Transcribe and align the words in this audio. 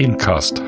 Gencast. 0.00 0.62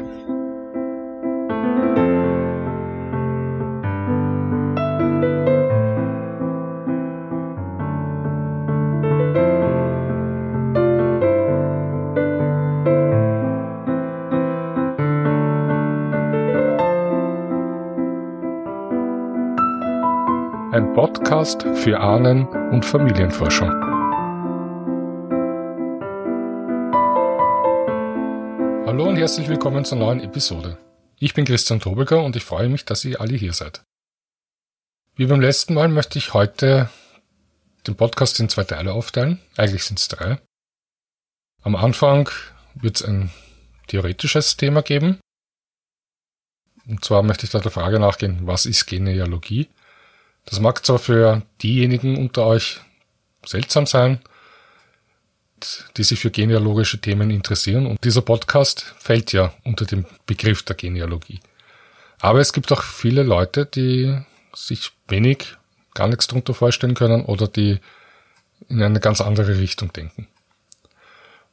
Ein 20.72 20.92
Podcast 20.92 21.62
für 21.76 21.98
Ahnen- 21.98 22.46
und 22.70 22.84
Familienforschung. 22.84 23.91
Hallo 28.92 29.08
und 29.08 29.16
herzlich 29.16 29.48
willkommen 29.48 29.86
zur 29.86 29.96
neuen 29.96 30.20
Episode. 30.20 30.76
Ich 31.18 31.32
bin 31.32 31.46
Christian 31.46 31.80
Tobecker 31.80 32.22
und 32.22 32.36
ich 32.36 32.44
freue 32.44 32.68
mich, 32.68 32.84
dass 32.84 33.06
ihr 33.06 33.22
alle 33.22 33.36
hier 33.36 33.54
seid. 33.54 33.82
Wie 35.14 35.24
beim 35.24 35.40
letzten 35.40 35.72
Mal 35.72 35.88
möchte 35.88 36.18
ich 36.18 36.34
heute 36.34 36.90
den 37.86 37.96
Podcast 37.96 38.38
in 38.38 38.50
zwei 38.50 38.64
Teile 38.64 38.92
aufteilen. 38.92 39.40
Eigentlich 39.56 39.84
sind 39.84 39.98
es 39.98 40.08
drei. 40.08 40.42
Am 41.62 41.74
Anfang 41.74 42.28
wird 42.74 42.96
es 42.96 43.02
ein 43.02 43.30
theoretisches 43.86 44.58
Thema 44.58 44.82
geben. 44.82 45.20
Und 46.86 47.02
zwar 47.02 47.22
möchte 47.22 47.46
ich 47.46 47.50
da 47.50 47.60
der 47.60 47.70
Frage 47.70 47.98
nachgehen, 47.98 48.46
was 48.46 48.66
ist 48.66 48.84
Genealogie? 48.84 49.70
Das 50.44 50.60
mag 50.60 50.84
zwar 50.84 50.98
für 50.98 51.40
diejenigen 51.62 52.18
unter 52.18 52.44
euch 52.44 52.82
seltsam 53.46 53.86
sein, 53.86 54.20
die 55.96 56.04
sich 56.04 56.20
für 56.20 56.30
genealogische 56.30 57.00
Themen 57.00 57.30
interessieren. 57.30 57.86
Und 57.86 58.02
dieser 58.04 58.22
Podcast 58.22 58.94
fällt 58.98 59.32
ja 59.32 59.52
unter 59.64 59.84
den 59.84 60.06
Begriff 60.26 60.62
der 60.62 60.76
Genealogie. 60.76 61.40
Aber 62.20 62.40
es 62.40 62.52
gibt 62.52 62.70
auch 62.72 62.82
viele 62.82 63.22
Leute, 63.22 63.66
die 63.66 64.16
sich 64.54 64.92
wenig, 65.08 65.56
gar 65.94 66.08
nichts 66.08 66.26
darunter 66.26 66.54
vorstellen 66.54 66.94
können 66.94 67.24
oder 67.24 67.48
die 67.48 67.80
in 68.68 68.82
eine 68.82 69.00
ganz 69.00 69.20
andere 69.20 69.58
Richtung 69.58 69.92
denken. 69.92 70.28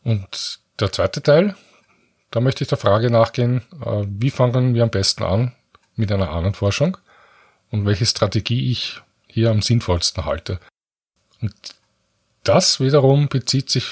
Und 0.03 0.59
der 0.79 0.91
zweite 0.91 1.21
Teil, 1.21 1.55
da 2.31 2.39
möchte 2.39 2.63
ich 2.63 2.69
der 2.69 2.77
Frage 2.77 3.09
nachgehen, 3.09 3.61
äh, 3.83 4.03
wie 4.07 4.29
fangen 4.29 4.73
wir 4.73 4.83
am 4.83 4.91
besten 4.91 5.23
an 5.23 5.53
mit 5.95 6.11
einer 6.11 6.29
Ahnenforschung 6.29 6.97
und 7.71 7.85
welche 7.85 8.05
Strategie 8.05 8.71
ich 8.71 9.01
hier 9.27 9.51
am 9.51 9.61
sinnvollsten 9.61 10.25
halte. 10.25 10.59
Und 11.41 11.53
das 12.49 12.79
wiederum 12.79 13.29
bezieht 13.29 13.69
sich 13.69 13.85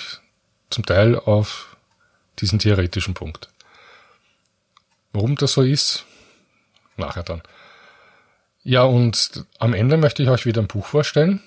zum 0.72 0.84
Teil 0.84 1.16
auf 1.16 1.78
diesen 2.40 2.58
theoretischen 2.58 3.14
Punkt. 3.14 3.50
Warum 5.14 5.36
das 5.36 5.54
so 5.54 5.62
ist, 5.62 6.06
nachher 6.98 7.22
dann. 7.22 7.44
Ja, 8.64 8.82
und 8.82 9.46
am 9.60 9.76
Ende 9.76 9.98
möchte 9.98 10.24
ich 10.24 10.30
euch 10.30 10.48
wieder 10.48 10.60
ein 10.60 10.68
Buch 10.68 10.88
vorstellen. 10.88 11.40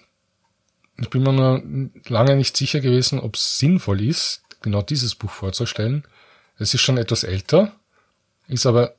Ich 0.99 1.11
bin 1.11 1.25
mir 1.25 1.33
nur 1.33 1.91
lange 2.07 2.37
nicht 2.37 2.57
sicher 2.57 2.79
gewesen, 2.79 3.19
ob 3.19 3.35
es 3.35 3.59
sinnvoll 3.59 4.03
ist, 4.03 4.43
genau 4.61 4.81
dieses 4.81 5.17
Buch 5.17 5.33
vorzustellen. 5.33 6.05
Es 6.59 6.75
ist 6.75 6.83
schon 6.83 6.97
etwas 6.97 7.25
älter, 7.25 7.73
ist 8.47 8.67
aber 8.67 8.95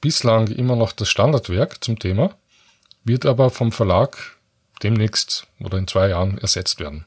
bislang 0.00 0.46
immer 0.46 0.76
noch 0.76 0.92
das 0.92 1.08
Standardwerk 1.08 1.82
zum 1.82 1.98
Thema, 1.98 2.36
wird 3.02 3.26
aber 3.26 3.50
vom 3.50 3.72
Verlag 3.72 4.36
demnächst 4.84 5.48
oder 5.58 5.78
in 5.78 5.88
zwei 5.88 6.10
Jahren 6.10 6.38
ersetzt 6.38 6.78
werden. 6.78 7.06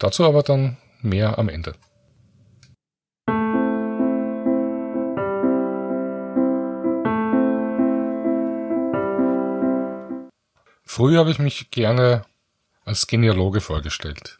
Dazu 0.00 0.24
aber 0.24 0.42
dann 0.42 0.78
mehr 1.02 1.38
am 1.38 1.48
Ende. 1.50 1.74
Früher 10.84 11.20
habe 11.20 11.30
ich 11.30 11.38
mich 11.38 11.70
gerne 11.70 12.24
als 12.84 13.06
Genealoge 13.06 13.60
vorgestellt. 13.60 14.38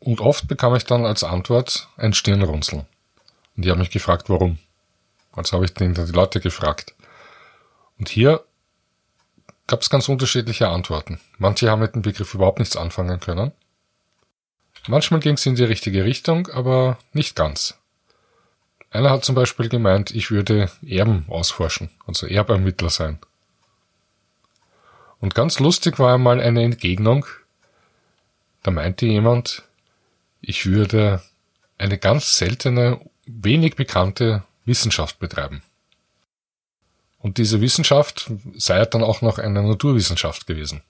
Und 0.00 0.20
oft 0.20 0.48
bekam 0.48 0.74
ich 0.74 0.84
dann 0.84 1.04
als 1.04 1.22
Antwort 1.22 1.88
ein 1.96 2.14
Stirnrunzeln. 2.14 2.86
Und 3.56 3.64
die 3.64 3.70
haben 3.70 3.78
mich 3.78 3.90
gefragt, 3.90 4.30
warum. 4.30 4.58
Also 5.32 5.52
habe 5.52 5.66
ich 5.66 5.74
die 5.74 5.84
Leute 5.84 6.40
gefragt. 6.40 6.94
Und 7.98 8.08
hier 8.08 8.42
gab 9.66 9.82
es 9.82 9.90
ganz 9.90 10.08
unterschiedliche 10.08 10.68
Antworten. 10.68 11.20
Manche 11.36 11.70
haben 11.70 11.80
mit 11.80 11.94
dem 11.94 12.02
Begriff 12.02 12.32
überhaupt 12.32 12.58
nichts 12.58 12.76
anfangen 12.76 13.20
können. 13.20 13.52
Manchmal 14.88 15.20
ging 15.20 15.34
es 15.34 15.46
in 15.46 15.54
die 15.54 15.64
richtige 15.64 16.04
Richtung, 16.04 16.48
aber 16.48 16.98
nicht 17.12 17.36
ganz. 17.36 17.78
Einer 18.90 19.10
hat 19.10 19.24
zum 19.24 19.34
Beispiel 19.34 19.68
gemeint, 19.68 20.10
ich 20.10 20.30
würde 20.30 20.70
Erben 20.86 21.24
ausforschen, 21.28 21.90
also 22.06 22.26
Erbermittler 22.26 22.90
sein. 22.90 23.18
Und 25.20 25.34
ganz 25.34 25.60
lustig 25.60 25.98
war 25.98 26.14
einmal 26.14 26.40
eine 26.40 26.62
Entgegnung. 26.62 27.26
Da 28.62 28.70
meinte 28.70 29.06
jemand, 29.06 29.62
ich 30.40 30.66
würde 30.66 31.22
eine 31.78 31.96
ganz 31.96 32.36
seltene, 32.36 33.00
wenig 33.24 33.76
bekannte 33.76 34.42
Wissenschaft 34.64 35.20
betreiben. 35.20 35.62
Und 37.18 37.38
diese 37.38 37.60
Wissenschaft 37.60 38.30
sei 38.54 38.84
dann 38.84 39.04
auch 39.04 39.22
noch 39.22 39.38
eine 39.38 39.62
Naturwissenschaft 39.62 40.46
gewesen. 40.48 40.82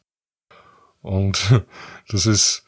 Und 1.03 1.63
das 2.09 2.25
ist 2.27 2.65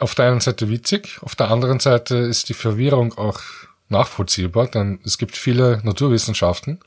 auf 0.00 0.14
der 0.14 0.26
einen 0.26 0.40
Seite 0.40 0.68
witzig, 0.68 1.18
auf 1.22 1.34
der 1.34 1.50
anderen 1.50 1.80
Seite 1.80 2.16
ist 2.16 2.48
die 2.48 2.54
Verwirrung 2.54 3.16
auch 3.16 3.40
nachvollziehbar, 3.88 4.68
denn 4.68 5.00
es 5.04 5.18
gibt 5.18 5.36
viele 5.36 5.80
Naturwissenschaften, 5.84 6.80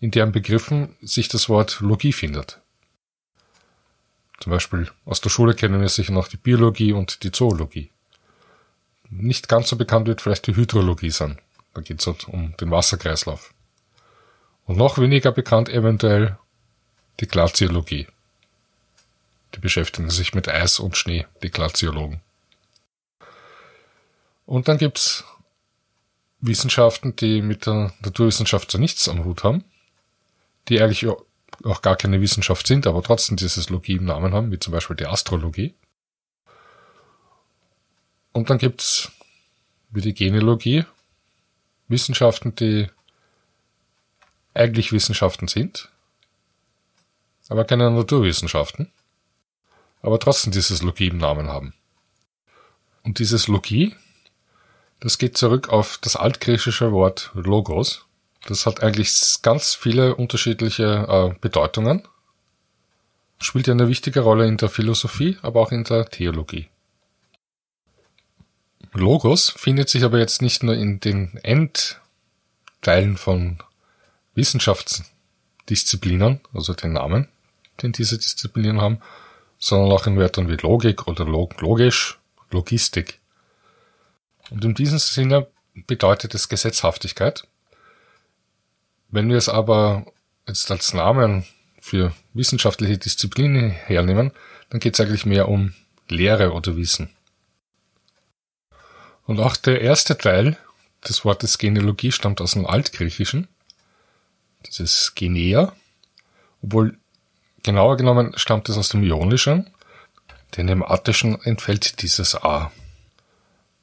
in 0.00 0.10
deren 0.10 0.32
Begriffen 0.32 0.96
sich 1.00 1.28
das 1.28 1.48
Wort 1.48 1.80
Logie 1.80 2.12
findet. 2.12 2.60
Zum 4.40 4.50
Beispiel 4.50 4.90
aus 5.04 5.20
der 5.20 5.30
Schule 5.30 5.54
kennen 5.54 5.80
wir 5.80 5.88
sicher 5.88 6.12
noch 6.12 6.28
die 6.28 6.36
Biologie 6.36 6.92
und 6.92 7.22
die 7.22 7.30
Zoologie. 7.30 7.90
Nicht 9.08 9.48
ganz 9.48 9.68
so 9.68 9.76
bekannt 9.76 10.08
wird 10.08 10.20
vielleicht 10.20 10.46
die 10.46 10.56
Hydrologie 10.56 11.10
sein. 11.10 11.38
Da 11.74 11.80
geht 11.80 12.00
es 12.00 12.06
halt 12.06 12.26
um 12.28 12.54
den 12.56 12.70
Wasserkreislauf. 12.70 13.54
Und 14.66 14.78
noch 14.78 14.98
weniger 14.98 15.32
bekannt 15.32 15.68
eventuell 15.68 16.38
die 17.20 17.28
Glaziologie. 17.28 18.08
Die 19.54 19.60
beschäftigen 19.60 20.10
sich 20.10 20.34
mit 20.34 20.48
Eis 20.48 20.80
und 20.80 20.96
Schnee, 20.96 21.26
die 21.42 21.50
Glaziologen. 21.50 22.20
Und 24.46 24.68
dann 24.68 24.78
gibt's 24.78 25.24
Wissenschaften, 26.40 27.14
die 27.16 27.40
mit 27.40 27.66
der 27.66 27.92
Naturwissenschaft 28.00 28.70
so 28.70 28.78
nichts 28.78 29.08
am 29.08 29.24
Hut 29.24 29.44
haben, 29.44 29.64
die 30.68 30.80
eigentlich 30.82 31.06
auch 31.06 31.82
gar 31.82 31.96
keine 31.96 32.20
Wissenschaft 32.20 32.66
sind, 32.66 32.86
aber 32.86 33.02
trotzdem 33.02 33.36
dieses 33.36 33.70
Logie 33.70 33.96
im 33.96 34.06
Namen 34.06 34.34
haben, 34.34 34.50
wie 34.50 34.58
zum 34.58 34.72
Beispiel 34.72 34.96
die 34.96 35.06
Astrologie. 35.06 35.74
Und 38.32 38.50
dann 38.50 38.58
gibt's 38.58 39.12
wie 39.90 40.00
die 40.00 40.14
Genealogie 40.14 40.84
Wissenschaften, 41.88 42.54
die 42.54 42.88
eigentlich 44.54 44.92
Wissenschaften 44.92 45.48
sind, 45.48 45.90
aber 47.48 47.64
keine 47.64 47.90
Naturwissenschaften, 47.90 48.90
aber 50.00 50.18
trotzdem 50.18 50.52
dieses 50.52 50.82
Logie 50.82 51.08
im 51.08 51.18
Namen 51.18 51.48
haben. 51.48 51.74
Und 53.02 53.18
dieses 53.18 53.48
Logie 53.48 53.94
das 55.02 55.18
geht 55.18 55.36
zurück 55.36 55.68
auf 55.68 55.98
das 56.00 56.14
altgriechische 56.14 56.92
Wort 56.92 57.32
Logos. 57.34 58.06
Das 58.46 58.66
hat 58.66 58.84
eigentlich 58.84 59.42
ganz 59.42 59.74
viele 59.74 60.14
unterschiedliche 60.14 61.06
äh, 61.08 61.34
Bedeutungen. 61.40 62.06
Spielt 63.40 63.66
ja 63.66 63.74
eine 63.74 63.88
wichtige 63.88 64.20
Rolle 64.20 64.46
in 64.46 64.58
der 64.58 64.68
Philosophie, 64.68 65.38
aber 65.42 65.60
auch 65.60 65.72
in 65.72 65.82
der 65.82 66.06
Theologie. 66.06 66.68
Logos 68.92 69.50
findet 69.50 69.88
sich 69.88 70.04
aber 70.04 70.20
jetzt 70.20 70.40
nicht 70.40 70.62
nur 70.62 70.76
in 70.76 71.00
den 71.00 71.36
Endteilen 71.42 73.16
von 73.16 73.58
Wissenschaftsdisziplinen, 74.36 76.38
also 76.54 76.74
den 76.74 76.92
Namen, 76.92 77.26
den 77.82 77.90
diese 77.90 78.18
Disziplinen 78.18 78.80
haben, 78.80 79.00
sondern 79.58 79.90
auch 79.90 80.06
in 80.06 80.16
Wörtern 80.16 80.48
wie 80.48 80.54
Logik 80.54 81.08
oder 81.08 81.24
log 81.24 81.60
logisch, 81.60 82.20
Logistik. 82.52 83.18
Und 84.52 84.64
in 84.66 84.74
diesem 84.74 84.98
Sinne 84.98 85.46
bedeutet 85.74 86.34
es 86.34 86.50
Gesetzhaftigkeit. 86.50 87.44
Wenn 89.08 89.30
wir 89.30 89.38
es 89.38 89.48
aber 89.48 90.04
jetzt 90.46 90.70
als 90.70 90.92
Namen 90.92 91.46
für 91.80 92.12
wissenschaftliche 92.34 92.98
Disziplinen 92.98 93.70
hernehmen, 93.70 94.32
dann 94.68 94.78
geht 94.78 94.94
es 94.94 95.00
eigentlich 95.00 95.24
mehr 95.24 95.48
um 95.48 95.72
Lehre 96.08 96.52
oder 96.52 96.76
Wissen. 96.76 97.08
Und 99.24 99.40
auch 99.40 99.56
der 99.56 99.80
erste 99.80 100.18
Teil 100.18 100.58
des 101.08 101.24
Wortes 101.24 101.56
Genealogie 101.56 102.12
stammt 102.12 102.42
aus 102.42 102.52
dem 102.52 102.66
Altgriechischen, 102.66 103.48
dieses 104.66 105.14
Genea, 105.14 105.74
obwohl 106.62 106.98
genauer 107.62 107.96
genommen 107.96 108.34
stammt 108.36 108.68
es 108.68 108.76
aus 108.76 108.90
dem 108.90 109.02
Ionischen, 109.02 109.70
denn 110.56 110.68
im 110.68 110.82
Attischen 110.82 111.40
entfällt 111.42 112.02
dieses 112.02 112.34
A. 112.34 112.70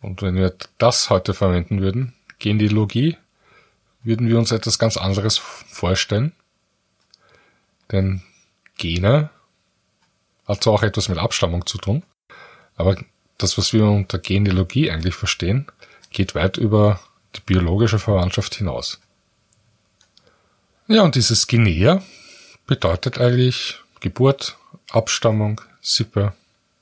Und 0.02 0.22
wenn 0.22 0.36
wir 0.36 0.56
das 0.78 1.10
heute 1.10 1.34
verwenden 1.34 1.82
würden, 1.82 2.14
Genealogie, 2.40 3.18
würden 4.04 4.28
wir 4.28 4.38
uns 4.38 4.52
etwas 4.52 4.80
ganz 4.80 4.98
anderes 4.98 5.38
vorstellen. 5.38 6.32
Denn 7.92 8.22
Gene 8.78 9.30
hat 10.48 10.64
zwar 10.64 10.74
auch 10.74 10.84
etwas 10.84 11.10
mit 11.10 11.18
Abstammung 11.18 11.66
zu 11.66 11.78
tun, 11.78 12.04
aber 12.76 12.96
das, 13.38 13.58
was 13.58 13.74
wir 13.74 13.86
unter 13.86 14.20
Genealogie 14.20 14.90
eigentlich 14.90 15.16
verstehen, 15.16 15.68
geht 16.12 16.36
weit 16.36 16.58
über 16.58 17.00
die 17.36 17.42
biologische 17.42 18.00
Verwandtschaft 18.00 18.56
hinaus. 18.56 19.00
Ja, 20.88 21.04
und 21.04 21.16
dieses 21.16 21.46
Genea 21.48 22.02
bedeutet 22.66 23.20
eigentlich 23.20 23.80
Geburt, 24.00 24.58
Abstammung, 24.90 25.62
Sippe, 25.82 26.34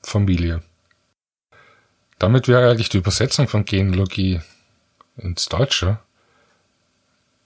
Familie. 0.02 0.62
Damit 2.18 2.48
wäre 2.48 2.70
eigentlich 2.70 2.88
die 2.88 2.98
Übersetzung 2.98 3.48
von 3.48 3.64
Genealogie 3.64 4.40
ins 5.16 5.46
Deutsche 5.46 5.98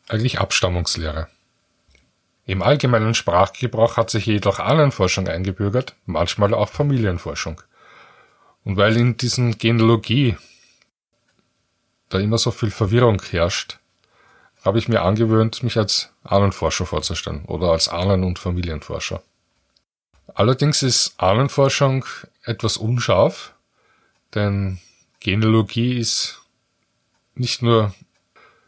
eigentlich 0.08 0.40
Abstammungslehre. 0.40 1.28
Im 2.44 2.62
allgemeinen 2.62 3.14
Sprachgebrauch 3.14 3.96
hat 3.96 4.10
sich 4.10 4.26
jedoch 4.26 4.58
Ahnenforschung 4.58 5.28
eingebürgert, 5.28 5.94
manchmal 6.06 6.54
auch 6.54 6.68
Familienforschung. 6.68 7.62
Und 8.64 8.76
weil 8.76 8.96
in 8.96 9.16
diesen 9.16 9.58
Genealogie 9.58 10.36
da 12.08 12.18
immer 12.18 12.38
so 12.38 12.50
viel 12.50 12.70
Verwirrung 12.70 13.22
herrscht, 13.30 13.78
habe 14.64 14.78
ich 14.78 14.88
mir 14.88 15.02
angewöhnt, 15.02 15.62
mich 15.62 15.76
als 15.76 16.10
Ahnenforscher 16.24 16.86
vorzustellen 16.86 17.44
oder 17.46 17.72
als 17.72 17.88
Ahnen- 17.88 18.24
und 18.24 18.38
Familienforscher. 18.38 19.22
Allerdings 20.34 20.82
ist 20.82 21.14
Ahnenforschung 21.18 22.04
etwas 22.44 22.76
unscharf, 22.76 23.54
denn 24.34 24.78
Genealogie 25.20 25.98
ist 25.98 26.42
nicht 27.34 27.62
nur 27.62 27.94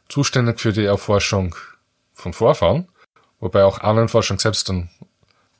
zuständig 0.08 0.60
für 0.60 0.72
die 0.72 0.84
Erforschung 0.84 1.54
von 2.12 2.32
Vorfahren, 2.32 2.88
wobei 3.40 3.64
auch 3.64 3.80
Ahnenforschung 3.80 4.38
selbst 4.38 4.68
dann 4.68 4.90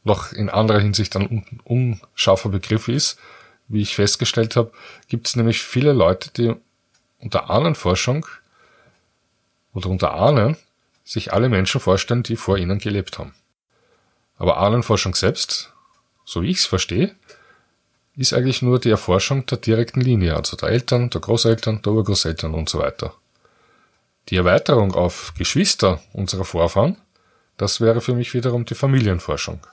noch 0.04 0.32
in 0.32 0.50
anderer 0.50 0.80
Hinsicht 0.80 1.16
ein 1.16 1.60
unscharfer 1.64 2.50
Begriff 2.50 2.88
ist. 2.88 3.18
Wie 3.66 3.80
ich 3.80 3.94
festgestellt 3.94 4.56
habe, 4.56 4.72
gibt 5.08 5.26
es 5.26 5.36
nämlich 5.36 5.62
viele 5.62 5.92
Leute, 5.92 6.30
die 6.30 6.54
unter 7.18 7.48
Ahnenforschung 7.48 8.26
oder 9.72 9.88
unter 9.88 10.14
Ahnen 10.14 10.56
sich 11.02 11.32
alle 11.32 11.48
Menschen 11.48 11.80
vorstellen, 11.80 12.22
die 12.22 12.36
vor 12.36 12.58
ihnen 12.58 12.78
gelebt 12.78 13.18
haben. 13.18 13.34
Aber 14.36 14.58
Ahnenforschung 14.58 15.14
selbst, 15.14 15.72
so 16.24 16.42
wie 16.42 16.50
ich 16.50 16.58
es 16.58 16.66
verstehe, 16.66 17.14
ist 18.16 18.32
eigentlich 18.32 18.62
nur 18.62 18.78
die 18.78 18.90
Erforschung 18.90 19.46
der 19.46 19.58
direkten 19.58 20.00
Linie, 20.00 20.36
also 20.36 20.56
der 20.56 20.68
Eltern, 20.68 21.10
der 21.10 21.20
Großeltern, 21.20 21.82
der 21.82 21.92
Urgroßeltern 21.92 22.54
und 22.54 22.68
so 22.68 22.78
weiter. 22.78 23.14
Die 24.28 24.36
Erweiterung 24.36 24.94
auf 24.94 25.34
Geschwister 25.36 26.00
unserer 26.12 26.44
Vorfahren, 26.44 26.96
das 27.56 27.80
wäre 27.80 28.00
für 28.00 28.14
mich 28.14 28.34
wiederum 28.34 28.64
die 28.64 28.74
Familienforschung. 28.74 29.66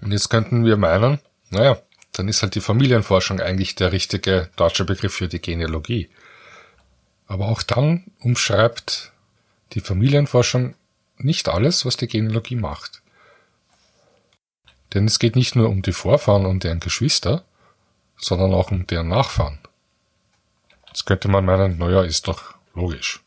Und 0.00 0.12
jetzt 0.12 0.28
könnten 0.30 0.64
wir 0.64 0.76
meinen, 0.76 1.20
naja, 1.50 1.80
dann 2.12 2.28
ist 2.28 2.42
halt 2.42 2.54
die 2.54 2.60
Familienforschung 2.60 3.40
eigentlich 3.40 3.74
der 3.74 3.92
richtige 3.92 4.50
deutsche 4.56 4.84
Begriff 4.84 5.14
für 5.14 5.28
die 5.28 5.40
Genealogie. 5.40 6.10
Aber 7.26 7.48
auch 7.48 7.62
dann 7.62 8.04
umschreibt 8.20 9.12
die 9.72 9.80
Familienforschung 9.80 10.74
nicht 11.16 11.48
alles, 11.48 11.86
was 11.86 11.96
die 11.96 12.08
Genealogie 12.08 12.56
macht. 12.56 13.01
Denn 14.94 15.06
es 15.06 15.18
geht 15.18 15.36
nicht 15.36 15.56
nur 15.56 15.68
um 15.68 15.82
die 15.82 15.92
Vorfahren 15.92 16.46
und 16.46 16.64
deren 16.64 16.80
Geschwister, 16.80 17.44
sondern 18.16 18.52
auch 18.52 18.70
um 18.70 18.86
deren 18.86 19.08
Nachfahren. 19.08 19.58
Jetzt 20.88 21.06
könnte 21.06 21.28
man 21.28 21.44
meinen, 21.44 21.78
naja, 21.78 22.02
ist 22.02 22.28
doch 22.28 22.54
logisch. 22.74 23.20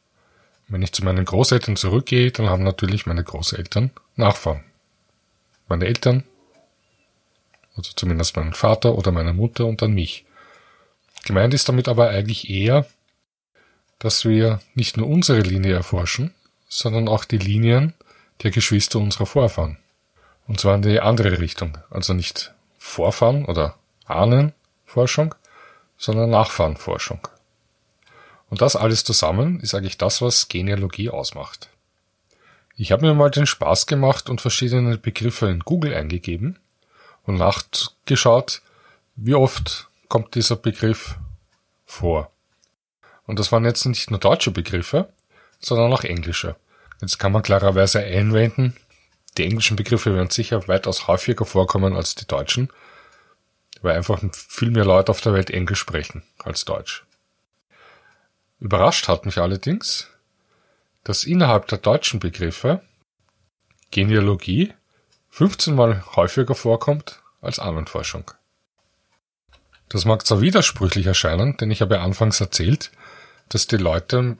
Wenn 0.67 0.81
ich 0.81 0.93
zu 0.93 1.03
meinen 1.03 1.25
Großeltern 1.25 1.75
zurückgehe, 1.75 2.31
dann 2.31 2.49
haben 2.49 2.63
natürlich 2.63 3.05
meine 3.05 3.23
Großeltern 3.23 3.91
Nachfahren. 4.15 4.63
Meine 5.67 5.85
Eltern, 5.85 6.23
also 7.75 7.91
zumindest 7.95 8.35
meinen 8.35 8.53
Vater 8.53 8.95
oder 8.95 9.11
meine 9.11 9.33
Mutter 9.33 9.65
und 9.65 9.81
dann 9.81 9.93
mich. 9.93 10.25
Gemeint 11.25 11.53
ist 11.53 11.67
damit 11.67 11.87
aber 11.87 12.09
eigentlich 12.09 12.49
eher, 12.49 12.85
dass 13.99 14.25
wir 14.25 14.59
nicht 14.75 14.97
nur 14.97 15.07
unsere 15.07 15.41
Linie 15.41 15.73
erforschen, 15.73 16.33
sondern 16.67 17.07
auch 17.07 17.25
die 17.25 17.37
Linien 17.37 17.93
der 18.43 18.51
Geschwister 18.51 18.99
unserer 18.99 19.25
Vorfahren. 19.25 19.77
Und 20.47 20.59
zwar 20.59 20.75
in 20.75 20.81
die 20.81 20.99
andere 20.99 21.39
Richtung. 21.39 21.77
Also 21.89 22.13
nicht 22.13 22.53
Vorfahren 22.77 23.45
oder 23.45 23.75
Ahnenforschung, 24.05 25.35
sondern 25.97 26.29
Nachfahrenforschung. 26.29 27.27
Und 28.49 28.61
das 28.61 28.75
alles 28.75 29.03
zusammen 29.03 29.59
ist 29.59 29.73
eigentlich 29.73 29.97
das, 29.97 30.21
was 30.21 30.47
Genealogie 30.47 31.09
ausmacht. 31.09 31.69
Ich 32.77 32.91
habe 32.91 33.05
mir 33.05 33.13
mal 33.13 33.31
den 33.31 33.47
Spaß 33.47 33.87
gemacht 33.87 34.29
und 34.29 34.41
verschiedene 34.41 34.97
Begriffe 34.97 35.47
in 35.49 35.61
Google 35.61 35.93
eingegeben 35.93 36.59
und 37.23 37.35
nachgeschaut, 37.35 38.61
wie 39.15 39.33
oft 39.33 39.87
kommt 40.09 40.35
dieser 40.35 40.57
Begriff 40.57 41.15
vor. 41.85 42.31
Und 43.25 43.39
das 43.39 43.51
waren 43.51 43.65
jetzt 43.65 43.85
nicht 43.85 44.11
nur 44.11 44.19
deutsche 44.19 44.51
Begriffe, 44.51 45.09
sondern 45.59 45.91
auch 45.93 46.03
englische. 46.03 46.55
Jetzt 47.01 47.17
kann 47.17 47.31
man 47.31 47.41
klarerweise 47.41 47.99
einwenden, 47.99 48.75
die 49.37 49.43
englischen 49.43 49.75
Begriffe 49.75 50.15
werden 50.15 50.29
sicher 50.29 50.67
weitaus 50.67 51.07
häufiger 51.07 51.45
vorkommen 51.45 51.95
als 51.95 52.15
die 52.15 52.27
deutschen, 52.27 52.69
weil 53.81 53.95
einfach 53.95 54.21
viel 54.33 54.71
mehr 54.71 54.85
Leute 54.85 55.11
auf 55.11 55.21
der 55.21 55.33
Welt 55.33 55.49
Englisch 55.49 55.79
sprechen 55.79 56.23
als 56.43 56.65
Deutsch. 56.65 57.05
Überrascht 58.59 59.07
hat 59.07 59.25
mich 59.25 59.37
allerdings, 59.37 60.09
dass 61.03 61.23
innerhalb 61.23 61.67
der 61.67 61.77
deutschen 61.77 62.19
Begriffe 62.19 62.81
Genealogie 63.91 64.73
15 65.29 65.75
mal 65.75 66.03
häufiger 66.15 66.55
vorkommt 66.55 67.21
als 67.41 67.59
Ahnenforschung. 67.59 68.31
Das 69.89 70.05
mag 70.05 70.25
zwar 70.25 70.41
widersprüchlich 70.41 71.05
erscheinen, 71.05 71.57
denn 71.57 71.69
ich 71.69 71.81
habe 71.81 71.99
anfangs 71.99 72.41
erzählt, 72.41 72.91
dass 73.49 73.67
die 73.67 73.77
Leute 73.77 74.37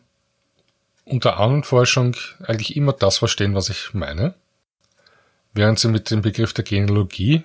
unter 1.03 1.37
Ahnenforschung 1.37 2.15
eigentlich 2.43 2.75
immer 2.75 2.93
das 2.93 3.19
verstehen, 3.19 3.53
was 3.53 3.69
ich 3.69 3.93
meine, 3.93 4.33
während 5.55 5.79
sie 5.79 5.87
mit 5.87 6.11
dem 6.11 6.21
Begriff 6.21 6.53
der 6.53 6.63
Genealogie 6.63 7.43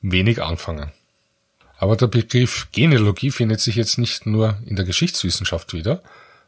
wenig 0.00 0.42
anfangen. 0.42 0.90
Aber 1.78 1.96
der 1.96 2.06
Begriff 2.06 2.68
Genealogie 2.72 3.30
findet 3.30 3.60
sich 3.60 3.76
jetzt 3.76 3.98
nicht 3.98 4.26
nur 4.26 4.58
in 4.66 4.76
der 4.76 4.84
Geschichtswissenschaft 4.84 5.72
wieder, 5.72 6.02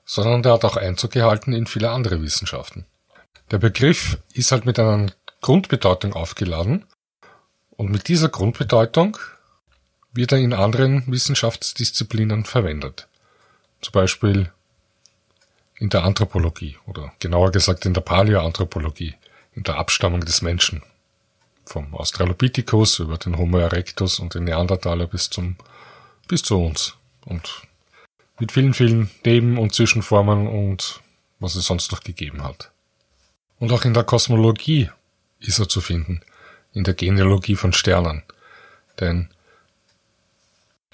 sondern 0.05 0.43
der 0.43 0.53
hat 0.53 0.65
auch 0.65 0.77
Einzug 0.77 1.13
gehalten 1.13 1.53
in 1.53 1.67
viele 1.67 1.91
andere 1.91 2.23
Wissenschaften. 2.23 2.87
Der 3.51 3.59
Begriff 3.59 4.19
ist 4.33 4.53
halt 4.53 4.67
mit 4.67 4.79
einer 4.79 5.13
Grundbedeutung 5.41 6.15
aufgeladen 6.15 6.85
und 7.71 7.91
mit 7.91 8.09
dieser 8.09 8.29
Grundbedeutung 8.29 9.19
wird 10.13 10.33
er 10.33 10.39
in 10.39 10.55
anderen 10.55 11.05
Wissenschaftsdisziplinen 11.07 12.45
verwendet. 12.45 13.07
Zum 13.83 13.93
Beispiel 13.93 14.51
in 15.79 15.91
der 15.91 16.05
Anthropologie 16.05 16.79
oder 16.87 17.13
genauer 17.19 17.53
gesagt 17.53 17.85
in 17.85 17.93
der 17.93 18.01
Paläoanthropologie, 18.01 19.15
in 19.57 19.65
der 19.65 19.79
Abstammung 19.79 20.21
des 20.21 20.43
Menschen. 20.43 20.83
Vom 21.65 21.93
Australopithecus 21.95 23.01
über 23.01 23.19
den 23.19 23.39
Homo 23.39 23.59
erectus 23.59 24.21
und 24.21 24.35
den 24.35 24.45
Neandertaler 24.45 25.09
bis 25.09 25.31
zum, 25.31 25.57
bis 26.29 26.43
zu 26.43 26.61
uns. 26.61 26.95
Und 27.25 27.63
mit 28.39 28.53
vielen, 28.53 28.75
vielen 28.75 29.11
Neben- 29.25 29.59
und 29.59 29.75
Zwischenformen 29.75 30.47
und 30.47 31.01
was 31.41 31.57
es 31.57 31.67
sonst 31.67 31.91
noch 31.91 32.03
gegeben 32.03 32.45
hat. 32.45 32.71
Und 33.59 33.73
auch 33.73 33.85
in 33.85 33.95
der 33.95 34.05
Kosmologie 34.05 34.91
ist 35.41 35.59
er 35.59 35.69
zu 35.69 35.81
finden, 35.81 36.21
in 36.73 36.85
der 36.85 36.95
Genealogie 36.95 37.57
von 37.57 37.73
Sternen. 37.73 38.23
Denn 39.01 39.29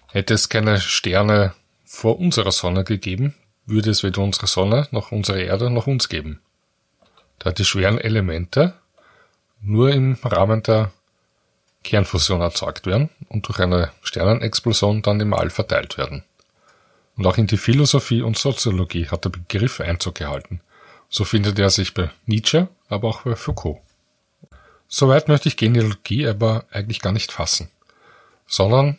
hätte 0.08 0.34
es 0.34 0.48
keine 0.48 0.80
Sterne 0.80 1.52
vor 1.84 2.18
unserer 2.18 2.52
Sonne 2.52 2.84
gegeben, 2.84 3.34
würde 3.66 3.90
es 3.90 4.02
weder 4.02 4.22
unsere 4.22 4.46
Sonne 4.46 4.88
noch 4.90 5.12
unsere 5.12 5.42
Erde 5.42 5.70
noch 5.70 5.86
uns 5.86 6.08
geben. 6.08 6.40
Da 7.42 7.50
die 7.50 7.64
schweren 7.64 7.98
Elemente 7.98 8.74
nur 9.60 9.90
im 9.90 10.16
Rahmen 10.22 10.62
der 10.62 10.92
Kernfusion 11.82 12.40
erzeugt 12.40 12.86
werden 12.86 13.10
und 13.28 13.48
durch 13.48 13.58
eine 13.58 13.90
Sternenexplosion 14.02 15.02
dann 15.02 15.18
im 15.18 15.34
All 15.34 15.50
verteilt 15.50 15.98
werden. 15.98 16.22
Und 17.16 17.26
auch 17.26 17.38
in 17.38 17.48
die 17.48 17.56
Philosophie 17.56 18.22
und 18.22 18.38
Soziologie 18.38 19.08
hat 19.08 19.24
der 19.24 19.30
Begriff 19.30 19.80
Einzug 19.80 20.14
gehalten. 20.14 20.60
So 21.08 21.24
findet 21.24 21.58
er 21.58 21.70
sich 21.70 21.94
bei 21.94 22.10
Nietzsche, 22.26 22.68
aber 22.88 23.08
auch 23.08 23.22
bei 23.22 23.34
Foucault. 23.34 23.80
Soweit 24.86 25.26
möchte 25.26 25.48
ich 25.48 25.56
Genealogie 25.56 26.28
aber 26.28 26.64
eigentlich 26.70 27.00
gar 27.00 27.12
nicht 27.12 27.32
fassen, 27.32 27.68
sondern 28.46 28.98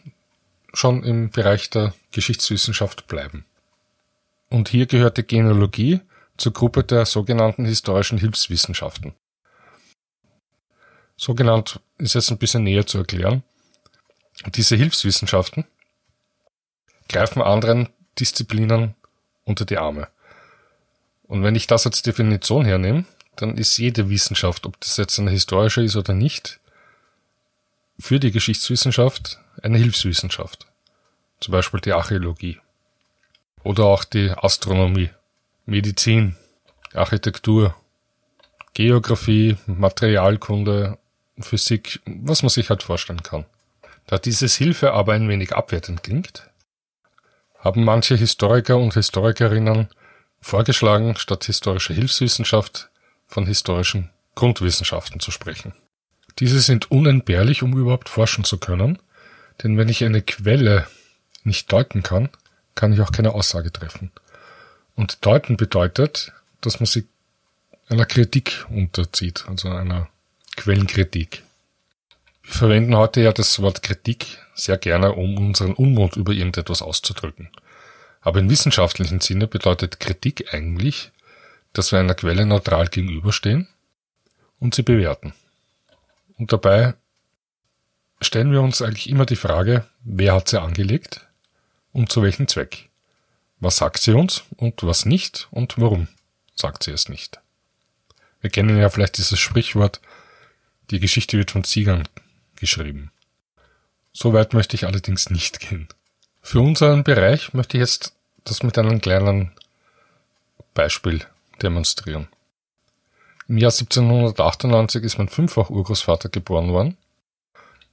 schon 0.74 1.04
im 1.04 1.30
Bereich 1.30 1.70
der 1.70 1.94
Geschichtswissenschaft 2.12 3.08
bleiben. 3.08 3.46
Und 4.50 4.68
hier 4.68 4.86
gehört 4.86 5.16
die 5.16 5.24
Genealogie 5.24 6.02
zur 6.38 6.54
Gruppe 6.54 6.84
der 6.84 7.06
sogenannten 7.06 7.66
historischen 7.66 8.18
Hilfswissenschaften. 8.18 9.13
Sogenannt 11.16 11.80
ist 11.98 12.16
jetzt 12.16 12.32
ein 12.32 12.38
bisschen 12.38 12.63
näher 12.63 12.86
zu 12.86 12.98
erklären. 12.98 13.44
Diese 14.56 14.75
Hilfswissenschaften 14.75 15.66
greifen 17.08 17.42
anderen 17.42 17.90
Disziplinen 18.20 18.96
unter 19.46 19.66
die 19.66 19.78
Arme. 19.78 20.08
Und 21.24 21.44
wenn 21.44 21.56
ich 21.56 21.68
das 21.68 21.86
als 21.86 22.02
Definition 22.02 22.66
hernehme, 22.66 23.06
dann 23.36 23.58
ist 23.58 23.78
jede 23.78 24.10
Wissenschaft, 24.10 24.66
ob 24.66 24.80
das 24.82 24.98
jetzt 24.98 25.20
eine 25.20 25.32
historische 25.32 25.82
ist 25.84 25.96
oder 25.96 26.13
nicht, 26.13 26.60
für 28.00 28.20
die 28.20 28.32
Geschichtswissenschaft 28.32 29.40
eine 29.62 29.78
Hilfswissenschaft. 29.78 30.68
Zum 31.40 31.52
Beispiel 31.52 31.80
die 31.80 31.94
Archäologie. 31.94 32.60
Oder 33.63 33.86
auch 33.86 34.04
die 34.04 34.30
Astronomie, 34.32 35.10
Medizin, 35.65 36.36
Architektur, 36.93 37.75
Geografie, 38.74 39.58
Materialkunde, 39.65 40.98
Physik, 41.39 42.01
was 42.05 42.43
man 42.43 42.50
sich 42.50 42.70
halt 42.70 42.84
vorstellen 42.84 43.24
kann. 43.24 43.46
Da 44.08 44.17
dieses 44.17 44.55
Hilfe 44.55 44.93
aber 44.93 45.13
ein 45.13 45.29
wenig 45.29 45.53
abwertend 45.53 46.03
klingt, 46.03 46.50
haben 47.58 47.84
manche 47.84 48.15
Historiker 48.15 48.77
und 48.77 48.93
Historikerinnen 48.93 49.88
vorgeschlagen, 50.41 51.15
statt 51.15 51.46
historischer 51.46 51.93
Hilfswissenschaft 51.93 52.89
von 53.27 53.46
historischen 53.46 54.10
Grundwissenschaften 54.36 55.20
zu 55.20 55.32
sprechen. 55.32 55.74
Diese 56.39 56.60
sind 56.60 56.91
unentbehrlich, 56.91 57.63
um 57.63 57.77
überhaupt 57.77 58.10
forschen 58.10 58.43
zu 58.43 58.58
können, 58.58 59.00
denn 59.62 59.77
wenn 59.77 59.88
ich 59.88 60.03
eine 60.03 60.22
Quelle 60.22 60.88
nicht 61.43 61.72
deuten 61.72 62.03
kann, 62.03 62.29
kann 62.75 62.91
ich 62.91 63.01
auch 63.01 63.12
keine 63.12 63.34
Aussage 63.34 63.72
treffen. 63.72 64.12
Und 64.96 65.26
deuten 65.26 65.58
bedeutet, 65.58 66.32
dass 66.62 66.80
man 66.80 66.86
sie 66.86 67.08
einer 67.90 68.06
Kritik 68.06 68.66
unterzieht, 68.70 69.46
also 69.48 69.70
einer 69.70 70.10
Quellenkritik. 70.56 71.44
Wir 72.44 72.54
verwenden 72.54 72.96
heute 72.96 73.22
ja 73.22 73.32
das 73.32 73.62
Wort 73.62 73.82
Kritik 73.82 74.38
sehr 74.54 74.78
gerne, 74.78 75.14
um 75.14 75.38
unseren 75.38 75.74
Unmut 75.74 76.16
über 76.16 76.34
irgendetwas 76.34 76.82
auszudrücken. 76.82 77.50
Aber 78.22 78.40
im 78.40 78.50
wissenschaftlichen 78.50 79.20
Sinne 79.20 79.48
bedeutet 79.48 80.00
Kritik 80.00 80.54
eigentlich, 80.54 81.12
dass 81.74 81.92
wir 81.92 82.00
einer 82.00 82.16
Quelle 82.16 82.46
neutral 82.46 82.88
gegenüberstehen 82.88 83.68
und 84.60 84.76
sie 84.76 84.84
bewerten. 84.84 85.34
Und 86.38 86.54
dabei 86.54 86.94
stellen 88.22 88.52
wir 88.52 88.62
uns 88.62 88.82
eigentlich 88.82 89.10
immer 89.10 89.26
die 89.26 89.36
Frage, 89.36 89.86
wer 90.04 90.34
hat 90.34 90.50
sie 90.50 90.62
angelegt 90.62 91.28
und 91.92 92.12
zu 92.12 92.22
welchem 92.22 92.48
Zweck? 92.48 92.90
Was 93.63 93.77
sagt 93.77 94.01
sie 94.01 94.12
uns 94.12 94.43
und 94.58 94.84
was 94.84 95.05
nicht 95.05 95.48
und 95.50 95.79
warum 95.79 96.10
sagt 96.53 96.84
sie 96.84 96.91
es 96.91 97.08
nicht? 97.08 97.39
Wir 98.41 98.50
kennen 98.50 98.77
ja 98.77 98.89
vielleicht 98.89 99.17
dieses 99.17 99.39
Sprichwort, 99.39 100.01
die 100.91 101.00
Geschichte 101.00 101.38
wird 101.38 101.51
von 101.51 101.63
Siegern 101.63 102.05
geschrieben. 102.58 103.13
So 104.12 104.34
weit 104.34 104.53
möchte 104.53 104.75
ich 104.75 104.86
allerdings 104.86 105.29
nicht 105.29 105.62
gehen. 105.62 105.88
Für 106.41 106.60
unseren 106.60 107.05
Bereich 107.05 107.53
möchte 107.53 107.77
ich 107.77 107.82
jetzt 107.82 108.13
das 108.43 108.63
mit 108.63 108.77
einem 108.77 109.00
kleinen 109.00 109.53
Beispiel 110.74 111.25
demonstrieren. 111.62 112.27
Im 113.48 113.58
Jahr 113.60 113.72
1798 113.72 115.01
ist 115.05 115.17
mein 115.17 115.29
fünffach 115.29 115.70
Urgroßvater 115.70 116.27
geboren 116.27 116.74
worden, 116.74 116.98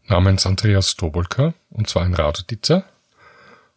namens 0.08 0.46
Andreas 0.46 0.96
Tobolka, 0.96 1.54
und 1.70 1.88
zwar 1.88 2.06
in 2.06 2.14
Radodice. 2.14 2.82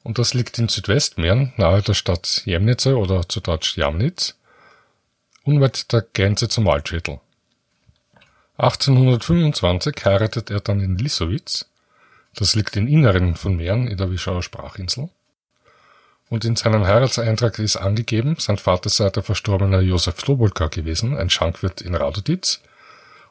Und 0.03 0.19
das 0.19 0.33
liegt 0.33 0.59
in 0.59 0.67
Südwestmähren, 0.67 1.53
nahe 1.55 1.81
der 1.81 1.93
Stadt 1.93 2.43
Jemnice 2.45 2.97
oder 2.97 3.27
zu 3.27 3.39
Deutsch 3.39 3.77
Jamnitz, 3.77 4.35
unweit 5.43 5.91
der 5.93 6.05
Grenze 6.13 6.49
zum 6.49 6.65
Waldviertel. 6.65 7.21
1825 8.57 10.05
heiratet 10.05 10.51
er 10.51 10.59
dann 10.59 10.81
in 10.81 10.97
Lissowitz, 10.97 11.65
das 12.35 12.55
liegt 12.55 12.75
im 12.75 12.87
Inneren 12.87 13.35
von 13.35 13.55
Mähren 13.55 13.87
in 13.87 13.97
der 13.97 14.11
Wischauer 14.11 14.43
Sprachinsel. 14.43 15.09
Und 16.29 16.45
in 16.45 16.55
seinem 16.55 16.85
Heiratseintrag 16.85 17.59
ist 17.59 17.77
angegeben, 17.77 18.35
sein 18.39 18.57
Vater 18.57 18.89
sei 18.89 19.09
der 19.09 19.23
verstorbene 19.23 19.81
Josef 19.81 20.21
Tobolka 20.21 20.67
gewesen, 20.67 21.15
ein 21.15 21.29
Schankwirt 21.29 21.81
in 21.81 21.95
Radoditz, 21.95 22.61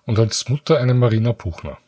und 0.04 0.18
als 0.18 0.48
Mutter 0.48 0.78
eine 0.78 0.94
Marina 0.94 1.32
Puchner. 1.32 1.78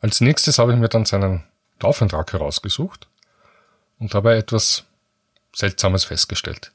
Als 0.00 0.20
nächstes 0.20 0.58
habe 0.58 0.72
ich 0.72 0.78
mir 0.78 0.88
dann 0.88 1.04
seinen 1.04 1.44
Taufantrag 1.78 2.32
herausgesucht 2.32 3.06
und 4.02 4.12
dabei 4.14 4.36
etwas 4.36 4.84
Seltsames 5.54 6.04
festgestellt. 6.04 6.72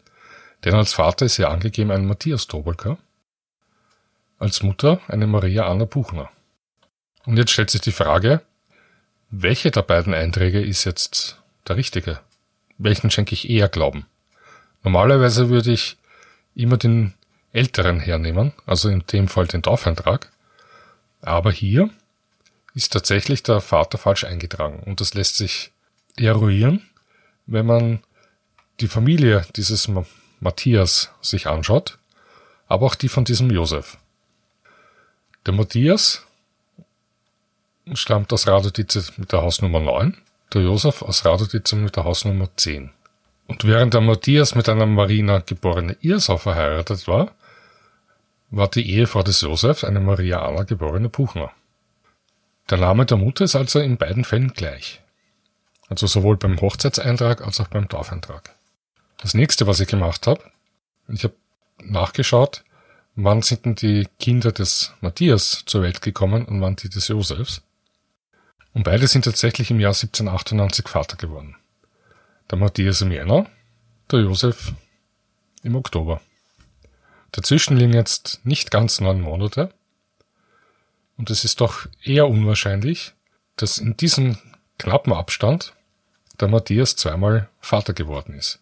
Denn 0.63 0.73
als 0.73 0.93
Vater 0.93 1.25
ist 1.25 1.35
hier 1.35 1.49
angegeben 1.49 1.91
ein 1.91 2.05
Matthias 2.05 2.47
Tobolka, 2.47 2.97
als 4.39 4.63
Mutter 4.63 5.01
eine 5.09 5.27
Maria 5.27 5.67
Anna 5.67 5.83
Buchner. 5.83 6.29
Und 7.25 7.37
jetzt 7.37 7.51
stellt 7.51 7.69
sich 7.69 7.81
die 7.81 7.91
Frage, 7.91 8.41
welche 9.29 9.71
der 9.71 9.81
beiden 9.81 10.13
Einträge 10.13 10.61
ist 10.61 10.85
jetzt 10.85 11.37
der 11.67 11.75
richtige? 11.75 12.21
Welchen 12.77 13.11
schenke 13.11 13.33
ich 13.33 13.49
eher 13.49 13.67
Glauben? 13.67 14.05
Normalerweise 14.83 15.49
würde 15.49 15.73
ich 15.73 15.97
immer 16.55 16.77
den 16.77 17.13
älteren 17.51 17.99
hernehmen, 17.99 18.53
also 18.65 18.87
in 18.87 19.03
dem 19.11 19.27
Fall 19.27 19.47
den 19.47 19.63
Taufeintrag. 19.63 20.31
Aber 21.21 21.51
hier 21.51 21.89
ist 22.73 22.93
tatsächlich 22.93 23.43
der 23.43 23.59
Vater 23.59 23.97
falsch 23.97 24.23
eingetragen 24.23 24.79
und 24.85 25.01
das 25.01 25.13
lässt 25.13 25.35
sich 25.35 25.71
eruieren, 26.15 26.87
wenn 27.47 27.65
man 27.65 27.99
die 28.79 28.87
Familie 28.87 29.45
dieses 29.55 29.89
Matthias 30.39 31.11
sich 31.21 31.47
anschaut, 31.47 31.97
aber 32.67 32.85
auch 32.85 32.95
die 32.95 33.09
von 33.09 33.25
diesem 33.25 33.49
Josef. 33.49 33.97
Der 35.45 35.53
Matthias 35.53 36.25
stammt 37.93 38.31
aus 38.33 38.47
Radodice 38.47 39.13
mit 39.17 39.31
der 39.31 39.41
Hausnummer 39.41 39.79
9, 39.79 40.17
der 40.53 40.61
Josef 40.61 41.01
aus 41.01 41.25
Radodice 41.25 41.73
mit 41.75 41.95
der 41.95 42.03
Hausnummer 42.03 42.49
10. 42.55 42.91
Und 43.47 43.63
während 43.63 43.93
der 43.93 44.01
Matthias 44.01 44.55
mit 44.55 44.67
einer 44.67 44.85
Marina 44.85 45.39
geborene 45.39 45.95
Irsau 46.01 46.37
verheiratet 46.37 47.07
war, 47.07 47.31
war 48.49 48.67
die 48.67 48.89
Ehefrau 48.89 49.23
des 49.23 49.41
Josef 49.41 49.83
eine 49.83 50.01
Maria 50.01 50.45
Anna 50.45 50.63
geborene 50.63 51.09
Buchner. 51.09 51.51
Der 52.69 52.77
Name 52.77 53.05
der 53.05 53.17
Mutter 53.17 53.45
ist 53.45 53.55
also 53.55 53.79
in 53.79 53.97
beiden 53.97 54.25
Fällen 54.25 54.53
gleich. 54.53 55.01
Also 55.89 56.07
sowohl 56.07 56.37
beim 56.37 56.59
Hochzeitseintrag 56.59 57.41
als 57.41 57.59
auch 57.59 57.67
beim 57.67 57.87
Taufeintrag. 57.87 58.53
Das 59.17 59.33
nächste, 59.33 59.67
was 59.67 59.79
ich 59.79 59.87
gemacht 59.87 60.27
habe, 60.27 60.41
ich 61.07 61.23
habe 61.23 61.33
nachgeschaut, 61.81 62.63
wann 63.15 63.41
sind 63.41 63.65
denn 63.65 63.75
die 63.75 64.07
Kinder 64.19 64.51
des 64.51 64.93
Matthias 65.01 65.63
zur 65.65 65.81
Welt 65.81 66.01
gekommen 66.01 66.45
und 66.45 66.61
wann 66.61 66.75
die 66.75 66.89
des 66.89 67.07
Josefs. 67.07 67.61
Und 68.73 68.83
beide 68.83 69.07
sind 69.07 69.25
tatsächlich 69.25 69.71
im 69.71 69.79
Jahr 69.79 69.93
1798 69.93 70.87
Vater 70.87 71.17
geworden. 71.17 71.55
Der 72.51 72.57
Matthias 72.57 73.01
im 73.01 73.11
Jänner, 73.11 73.47
der 74.11 74.19
Josef 74.19 74.73
im 75.63 75.75
Oktober. 75.75 76.21
Dazwischen 77.31 77.77
liegen 77.77 77.93
jetzt 77.93 78.39
nicht 78.45 78.71
ganz 78.71 79.01
neun 79.01 79.21
Monate. 79.21 79.73
Und 81.17 81.29
es 81.29 81.43
ist 81.43 81.61
doch 81.61 81.87
eher 82.03 82.27
unwahrscheinlich, 82.27 83.13
dass 83.55 83.79
in 83.79 83.97
diesem 83.97 84.37
knappen 84.77 85.11
Abstand 85.13 85.73
der 86.39 86.47
Matthias 86.47 86.95
zweimal 86.95 87.49
Vater 87.59 87.93
geworden 87.93 88.33
ist. 88.33 88.59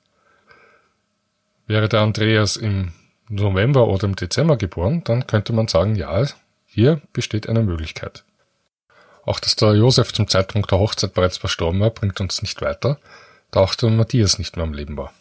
Wäre 1.67 1.89
der 1.89 2.01
Andreas 2.01 2.57
im 2.57 2.93
November 3.27 3.87
oder 3.87 4.05
im 4.05 4.15
Dezember 4.15 4.57
geboren, 4.57 5.03
dann 5.03 5.25
könnte 5.27 5.51
man 5.53 5.67
sagen, 5.67 5.95
ja, 5.95 6.25
hier 6.67 7.01
besteht 7.11 7.49
eine 7.49 7.63
Möglichkeit. 7.63 8.23
Auch 9.25 9.39
dass 9.39 9.55
der 9.55 9.73
Josef 9.73 10.13
zum 10.13 10.27
Zeitpunkt 10.27 10.71
der 10.71 10.79
Hochzeit 10.79 11.13
bereits 11.13 11.37
verstorben 11.37 11.79
war, 11.79 11.89
bringt 11.89 12.21
uns 12.21 12.41
nicht 12.41 12.61
weiter, 12.61 12.99
da 13.49 13.61
auch 13.61 13.73
der 13.73 13.89
Matthias 13.89 14.37
nicht 14.37 14.55
mehr 14.55 14.65
am 14.65 14.73
Leben 14.73 14.97
war. 14.97 15.11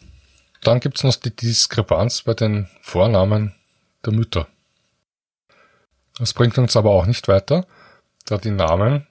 Dann 0.61 0.79
gibt's 0.79 1.03
noch 1.03 1.15
die 1.15 1.35
Diskrepanz 1.35 2.23
bei 2.23 2.33
den 2.33 2.69
Vornamen 2.81 3.55
der 4.05 4.13
Mütter. 4.13 4.47
Das 6.19 6.33
bringt 6.33 6.57
uns 6.57 6.75
aber 6.77 6.91
auch 6.91 7.07
nicht 7.07 7.27
weiter, 7.27 7.65
da 8.25 8.37
die 8.37 8.51
Namen 8.51 9.07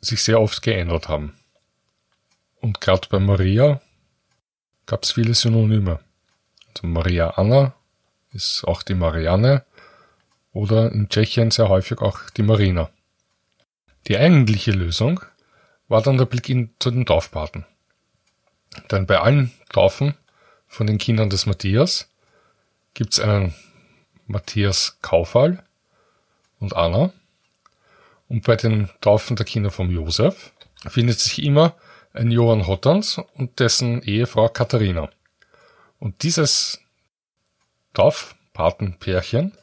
sich 0.00 0.22
sehr 0.22 0.40
oft 0.40 0.62
geändert 0.62 1.08
haben. 1.08 1.34
Und 2.60 2.80
gerade 2.80 3.08
bei 3.08 3.18
Maria 3.18 3.80
gab's 4.86 5.12
viele 5.12 5.34
Synonyme. 5.34 6.00
Also 6.68 6.86
Maria 6.86 7.30
Anna 7.30 7.74
ist 8.32 8.64
auch 8.64 8.82
die 8.82 8.94
Marianne 8.94 9.64
oder 10.52 10.92
in 10.92 11.08
Tschechien 11.08 11.50
sehr 11.50 11.68
häufig 11.68 11.98
auch 11.98 12.30
die 12.30 12.42
Marina. 12.42 12.90
Die 14.06 14.16
eigentliche 14.16 14.70
Lösung 14.70 15.20
war 15.88 16.02
dann 16.02 16.18
der 16.18 16.26
Blick 16.26 16.48
in, 16.48 16.70
zu 16.78 16.90
den 16.90 17.06
Taufpaten. 17.06 17.66
Denn 18.90 19.06
bei 19.06 19.18
allen 19.18 19.52
Taufen 19.70 20.14
von 20.66 20.86
den 20.86 20.98
Kindern 20.98 21.30
des 21.30 21.46
Matthias 21.46 22.10
gibt 22.94 23.14
es 23.14 23.20
einen 23.20 23.54
Matthias 24.26 24.98
Kaufall 25.02 25.62
und 26.58 26.74
Anna. 26.74 27.12
Und 28.28 28.44
bei 28.44 28.56
den 28.56 28.90
Taufen 29.00 29.36
der 29.36 29.46
Kinder 29.46 29.70
vom 29.70 29.90
Josef 29.90 30.52
findet 30.88 31.20
sich 31.20 31.42
immer 31.42 31.74
ein 32.16 32.30
Johann 32.30 32.66
Hottans 32.66 33.20
und 33.34 33.60
dessen 33.60 34.02
Ehefrau 34.02 34.48
Katharina. 34.48 35.10
Und 35.98 36.22
dieses 36.22 36.80
Taufpatenpärchen 37.94 39.56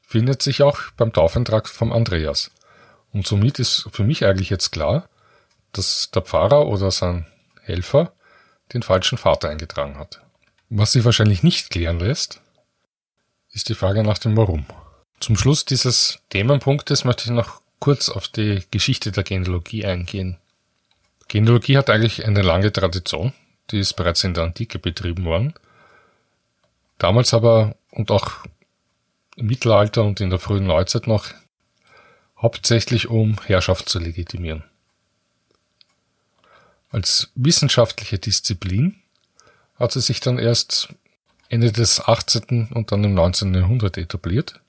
findet 0.00 0.42
sich 0.42 0.62
auch 0.62 0.78
beim 0.96 1.12
Taufantrag 1.12 1.68
vom 1.68 1.92
Andreas. 1.92 2.50
Und 3.12 3.26
somit 3.26 3.58
ist 3.58 3.88
für 3.92 4.04
mich 4.04 4.24
eigentlich 4.24 4.50
jetzt 4.50 4.72
klar, 4.72 5.08
dass 5.72 6.10
der 6.10 6.22
Pfarrer 6.22 6.66
oder 6.66 6.90
sein 6.90 7.26
Helfer 7.62 8.12
den 8.72 8.82
falschen 8.82 9.18
Vater 9.18 9.48
eingetragen 9.48 9.98
hat. 9.98 10.20
Was 10.68 10.92
sich 10.92 11.04
wahrscheinlich 11.04 11.42
nicht 11.42 11.70
klären 11.70 12.00
lässt, 12.00 12.40
ist 13.52 13.68
die 13.68 13.74
Frage 13.74 14.02
nach 14.02 14.18
dem 14.18 14.36
Warum. 14.36 14.66
Zum 15.20 15.36
Schluss 15.36 15.64
dieses 15.64 16.20
Themenpunktes 16.30 17.04
möchte 17.04 17.24
ich 17.24 17.30
noch 17.30 17.60
kurz 17.78 18.08
auf 18.08 18.28
die 18.28 18.62
Geschichte 18.70 19.12
der 19.12 19.22
Genealogie 19.22 19.84
eingehen. 19.86 20.38
Genealogie 21.28 21.76
hat 21.76 21.90
eigentlich 21.90 22.24
eine 22.24 22.42
lange 22.42 22.72
Tradition, 22.72 23.32
die 23.70 23.80
ist 23.80 23.94
bereits 23.94 24.22
in 24.24 24.34
der 24.34 24.44
Antike 24.44 24.78
betrieben 24.78 25.24
worden. 25.24 25.54
Damals 26.98 27.34
aber 27.34 27.76
und 27.90 28.10
auch 28.10 28.44
im 29.36 29.46
Mittelalter 29.46 30.04
und 30.04 30.20
in 30.20 30.30
der 30.30 30.38
frühen 30.38 30.66
Neuzeit 30.66 31.06
noch 31.06 31.26
hauptsächlich 32.38 33.08
um 33.08 33.36
Herrschaft 33.44 33.88
zu 33.88 33.98
legitimieren. 33.98 34.64
Als 36.90 37.30
wissenschaftliche 37.34 38.18
Disziplin 38.18 38.96
hat 39.74 39.92
sie 39.92 40.00
sich 40.00 40.20
dann 40.20 40.38
erst 40.38 40.94
Ende 41.48 41.72
des 41.72 42.00
18. 42.00 42.68
und 42.72 42.92
dann 42.92 43.04
im 43.04 43.14
19. 43.14 43.54
Jahrhundert 43.54 43.98
etabliert 43.98 44.60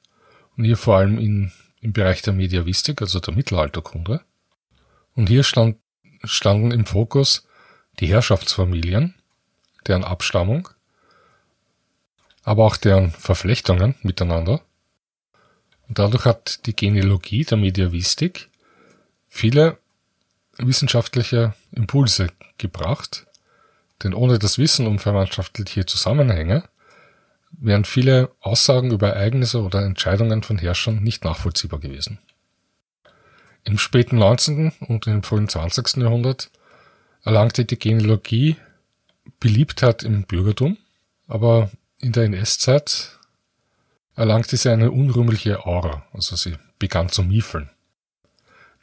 und 0.57 0.65
hier 0.65 0.77
vor 0.77 0.97
allem 0.97 1.17
in, 1.17 1.51
im 1.81 1.93
Bereich 1.93 2.21
der 2.21 2.33
Mediavistik, 2.33 3.01
also 3.01 3.19
der 3.19 3.33
Mittelalterkunde. 3.33 4.21
Und 5.15 5.29
hier 5.29 5.43
stand, 5.43 5.77
standen 6.27 6.71
im 6.71 6.85
Fokus 6.85 7.47
die 7.99 8.07
Herrschaftsfamilien, 8.07 9.15
deren 9.87 10.03
Abstammung, 10.03 10.69
aber 12.43 12.65
auch 12.65 12.77
deren 12.77 13.11
Verflechtungen 13.11 13.95
miteinander. 14.03 14.61
Und 15.87 15.99
dadurch 15.99 16.25
hat 16.25 16.65
die 16.65 16.75
Genealogie 16.75 17.43
der 17.43 17.57
Mediavistik 17.57 18.49
viele 19.27 19.77
wissenschaftliche 20.57 21.53
Impulse 21.71 22.29
gebracht, 22.57 23.25
denn 24.03 24.13
ohne 24.13 24.39
das 24.39 24.57
Wissen 24.57 24.87
um 24.87 24.99
verwandtschaftliche 24.99 25.85
Zusammenhänge 25.85 26.63
wären 27.51 27.85
viele 27.85 28.31
Aussagen 28.41 28.91
über 28.91 29.09
Ereignisse 29.09 29.61
oder 29.61 29.83
Entscheidungen 29.83 30.43
von 30.43 30.57
Herrschern 30.57 31.01
nicht 31.01 31.23
nachvollziehbar 31.23 31.79
gewesen. 31.79 32.19
Im 33.63 33.77
späten 33.77 34.17
19. 34.17 34.71
und 34.87 35.07
im 35.07 35.23
frühen 35.23 35.49
20. 35.49 35.97
Jahrhundert 35.97 36.49
erlangte 37.23 37.65
die 37.65 37.77
Genealogie 37.77 38.55
Beliebtheit 39.39 40.03
im 40.03 40.23
Bürgertum, 40.23 40.77
aber 41.27 41.69
in 41.99 42.13
der 42.13 42.23
NS-Zeit 42.25 43.19
erlangte 44.15 44.57
sie 44.57 44.71
eine 44.71 44.91
unrühmliche 44.91 45.65
Aura, 45.65 46.05
also 46.13 46.35
sie 46.35 46.55
begann 46.79 47.09
zu 47.09 47.23
miefeln. 47.23 47.69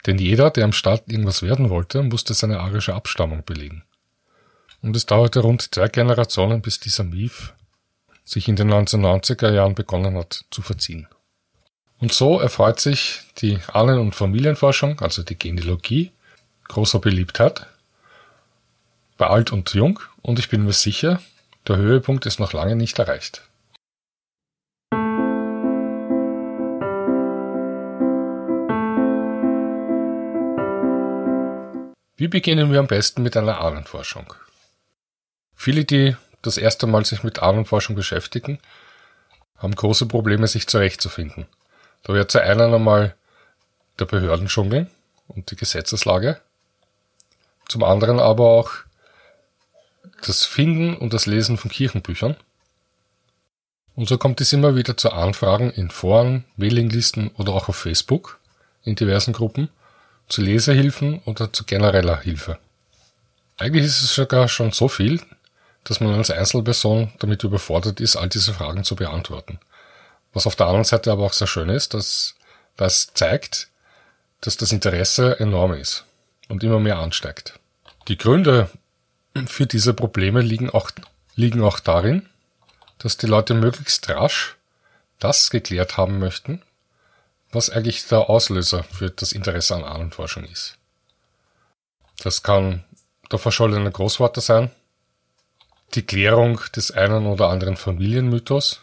Denn 0.05 0.17
jeder, 0.19 0.51
der 0.51 0.65
am 0.65 0.73
Staat 0.73 1.07
irgendwas 1.07 1.41
werden 1.41 1.69
wollte, 1.69 2.03
musste 2.03 2.33
seine 2.33 2.59
arische 2.59 2.93
Abstammung 2.93 3.43
belegen. 3.43 3.83
Und 4.81 4.95
es 4.95 5.07
dauerte 5.07 5.39
rund 5.39 5.73
zwei 5.73 5.87
Generationen, 5.87 6.61
bis 6.61 6.79
dieser 6.79 7.03
Mief 7.03 7.53
sich 8.23 8.47
in 8.47 8.55
den 8.55 8.71
1990er 8.71 9.51
Jahren 9.51 9.75
begonnen 9.75 10.15
hat 10.15 10.45
zu 10.51 10.61
verziehen. 10.61 11.07
Und 11.99 12.13
so 12.13 12.39
erfreut 12.39 12.79
sich 12.79 13.21
die 13.37 13.59
Ahnen- 13.71 13.99
und 13.99 14.15
Familienforschung, 14.15 14.99
also 14.99 15.23
die 15.23 15.37
Genealogie, 15.37 16.11
großer 16.67 16.99
Beliebtheit 16.99 17.67
bei 19.17 19.27
alt 19.27 19.51
und 19.51 19.73
jung 19.73 19.99
und 20.21 20.39
ich 20.39 20.49
bin 20.49 20.65
mir 20.65 20.73
sicher, 20.73 21.21
der 21.67 21.77
Höhepunkt 21.77 22.25
ist 22.25 22.39
noch 22.39 22.53
lange 22.53 22.75
nicht 22.75 22.99
erreicht. 22.99 23.41
Wie 32.17 32.27
beginnen 32.27 32.71
wir 32.71 32.79
am 32.79 32.87
besten 32.87 33.23
mit 33.23 33.35
einer 33.35 33.59
Ahnenforschung? 33.59 34.33
Viele, 35.53 35.85
die 35.85 36.15
das 36.41 36.57
erste 36.57 36.87
Mal 36.87 37.05
sich 37.05 37.23
mit 37.23 37.39
Ahnenforschung 37.39 37.95
beschäftigen, 37.95 38.59
haben 39.57 39.75
große 39.75 40.05
Probleme, 40.05 40.47
sich 40.47 40.67
zurechtzufinden. 40.67 41.45
Da 42.05 42.13
wird 42.13 42.31
zu 42.31 42.41
einen 42.41 42.73
einmal 42.73 43.15
der 43.97 44.05
Behördendschungel 44.05 44.87
und 45.27 45.49
die 45.49 45.55
Gesetzeslage, 45.55 46.39
zum 47.67 47.83
anderen 47.83 48.19
aber 48.19 48.47
auch 48.47 48.71
das 50.25 50.45
Finden 50.45 50.95
und 50.95 51.13
das 51.13 51.25
Lesen 51.25 51.57
von 51.57 51.71
Kirchenbüchern. 51.71 52.35
Und 53.95 54.07
so 54.07 54.19
kommt 54.19 54.39
es 54.39 54.53
immer 54.53 54.75
wieder 54.75 54.95
zu 54.95 55.11
Anfragen 55.13 55.71
in 55.71 55.89
Foren, 55.89 56.45
Mailinglisten 56.57 57.31
oder 57.37 57.53
auch 57.53 57.69
auf 57.69 57.75
Facebook 57.75 58.39
in 58.83 58.95
diversen 58.95 59.33
Gruppen 59.33 59.69
zu 60.29 60.43
Leserhilfen 60.43 61.21
oder 61.25 61.51
zu 61.51 61.63
genereller 61.63 62.19
Hilfe. 62.19 62.59
Eigentlich 63.57 63.85
ist 63.85 64.03
es 64.03 64.13
sogar 64.13 64.47
schon 64.47 64.71
so 64.71 64.89
viel, 64.89 65.21
dass 65.83 66.01
man 66.01 66.13
als 66.13 66.29
Einzelperson 66.29 67.13
damit 67.17 67.43
überfordert 67.43 67.99
ist, 67.99 68.15
all 68.15 68.29
diese 68.29 68.53
Fragen 68.53 68.83
zu 68.83 68.95
beantworten. 68.95 69.59
Was 70.35 70.45
auf 70.45 70.57
der 70.57 70.67
anderen 70.67 70.83
Seite 70.83 71.11
aber 71.11 71.23
auch 71.23 71.33
sehr 71.33 71.47
schön 71.47 71.69
ist, 71.69 71.93
dass 71.93 72.35
das 72.75 73.13
zeigt, 73.13 73.69
dass 74.41 74.57
das 74.57 74.73
Interesse 74.73 75.39
enorm 75.39 75.73
ist 75.73 76.03
und 76.49 76.61
immer 76.61 76.79
mehr 76.79 76.99
ansteigt. 76.99 77.57
Die 78.09 78.17
Gründe 78.17 78.69
für 79.47 79.65
diese 79.65 79.93
Probleme 79.93 80.41
liegen 80.41 80.69
auch, 80.69 80.91
liegen 81.35 81.63
auch 81.63 81.79
darin, 81.79 82.27
dass 82.97 83.15
die 83.15 83.27
Leute 83.27 83.53
möglichst 83.53 84.09
rasch 84.09 84.57
das 85.19 85.49
geklärt 85.49 85.95
haben 85.95 86.19
möchten, 86.19 86.61
was 87.51 87.69
eigentlich 87.69 88.05
der 88.07 88.29
Auslöser 88.29 88.83
für 88.83 89.09
das 89.09 89.31
Interesse 89.31 89.73
an 89.73 89.85
Ahnenforschung 89.85 90.43
ist. 90.43 90.77
Das 92.21 92.43
kann 92.43 92.83
der 93.31 93.39
verschollene 93.39 93.89
Großvater 93.89 94.41
sein, 94.41 94.69
die 95.93 96.05
Klärung 96.05 96.59
des 96.75 96.91
einen 96.91 97.25
oder 97.25 97.47
anderen 97.47 97.77
Familienmythos, 97.77 98.81